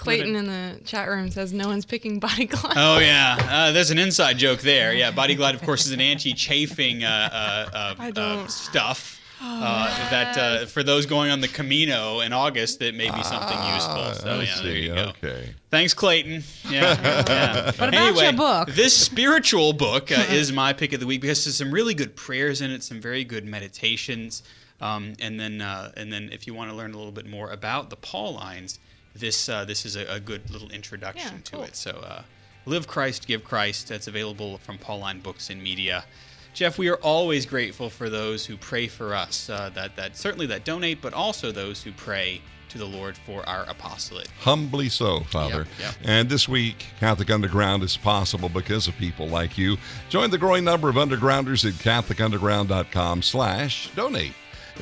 [0.00, 2.74] Clayton in the chat room says no one's picking body glide.
[2.76, 4.92] Oh yeah, uh, there's an inside joke there.
[4.94, 8.50] Yeah, Body Glide, of course, is an anti-chafing uh, uh, uh, I uh, don't.
[8.50, 9.18] stuff.
[9.42, 13.56] Uh, that uh, for those going on the Camino in August, that may be something
[13.72, 14.12] useful.
[14.14, 15.12] So Ah, I yeah, there you go.
[15.22, 15.54] Okay.
[15.70, 16.42] Thanks, Clayton.
[16.68, 16.80] Yeah.
[17.26, 17.64] yeah.
[17.64, 18.68] What about anyway, your book?
[18.72, 22.16] this spiritual book uh, is my pick of the week because there's some really good
[22.16, 24.42] prayers in it, some very good meditations,
[24.82, 27.50] um, and then uh, and then if you want to learn a little bit more
[27.50, 28.78] about the Paulines,
[29.14, 31.62] this uh, this is a, a good little introduction Yeah, to cool.
[31.64, 31.76] it.
[31.76, 32.22] So, uh,
[32.66, 33.88] live Christ, give Christ.
[33.88, 36.04] That's available from Pauline Books and Media.
[36.52, 39.48] Jeff, we are always grateful for those who pray for us.
[39.48, 42.40] Uh, that that certainly that donate, but also those who pray
[42.70, 44.28] to the Lord for our apostolate.
[44.40, 45.66] Humbly so, Father.
[45.80, 45.94] yep.
[46.04, 49.76] And this week, Catholic Underground is possible because of people like you.
[50.08, 54.34] Join the growing number of undergrounders at CatholicUnderground.com slash donate.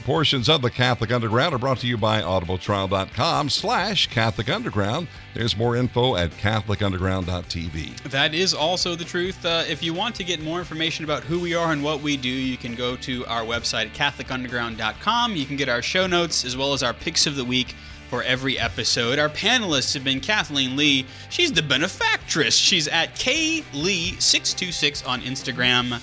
[0.05, 5.09] Portions of the Catholic Underground are brought to you by audibletrial.com slash Catholic Underground.
[5.35, 8.03] There's more info at CatholicUnderground.tv.
[8.11, 9.45] That is also the truth.
[9.45, 12.17] Uh, if you want to get more information about who we are and what we
[12.17, 15.37] do, you can go to our website at CatholicUnderground.com.
[15.37, 17.75] You can get our show notes as well as our picks of the week
[18.09, 19.19] for every episode.
[19.19, 21.07] Our panelists have been Kathleen Lee.
[21.29, 22.57] She's the benefactress.
[22.57, 26.01] She's at KLee626 on Instagram.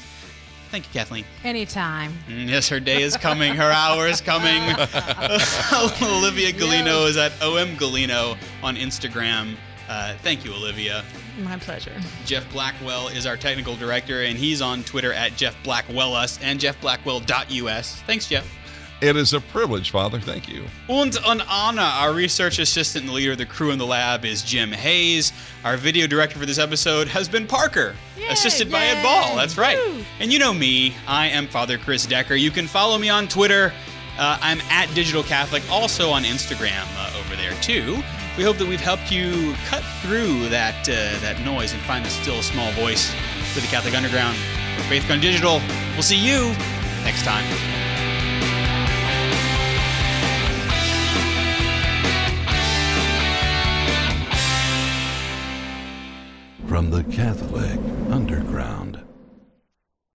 [0.76, 1.24] Thank you, Kathleen.
[1.46, 2.12] Anytime.
[2.28, 3.56] Mm, Yes, her day is coming.
[3.56, 4.62] Her hour is coming.
[6.04, 9.56] Olivia Galino is at OM Galino on Instagram.
[9.88, 11.06] Uh, thank you, Olivia.
[11.40, 11.94] My pleasure.
[12.26, 18.02] Jeff Blackwell is our technical director, and he's on Twitter at Jeff Blackwellus and jeffblackwell.us.
[18.02, 18.46] Thanks, Jeff.
[19.02, 20.20] It is a privilege, Father.
[20.20, 20.66] Thank you.
[20.88, 24.42] And an Anna, our research assistant and leader of the crew in the lab, is
[24.42, 25.34] Jim Hayes.
[25.66, 27.96] Our video director for this episode has been Parker,
[28.30, 29.36] assisted by Ed Ball.
[29.36, 29.78] That's right.
[30.20, 32.36] And you know me, I am Father Chris Decker.
[32.36, 33.74] You can follow me on Twitter.
[34.18, 38.02] Uh, I'm at Digital Catholic, also on Instagram uh, over there too.
[38.38, 42.10] We hope that we've helped you cut through that uh, that noise and find the
[42.10, 43.14] still small voice
[43.54, 44.38] for the Catholic Underground.
[44.78, 45.62] For Faith Gone Digital,
[45.94, 46.54] we'll see you
[47.04, 47.46] next time.
[56.76, 57.80] From the Catholic
[58.12, 59.05] Underground.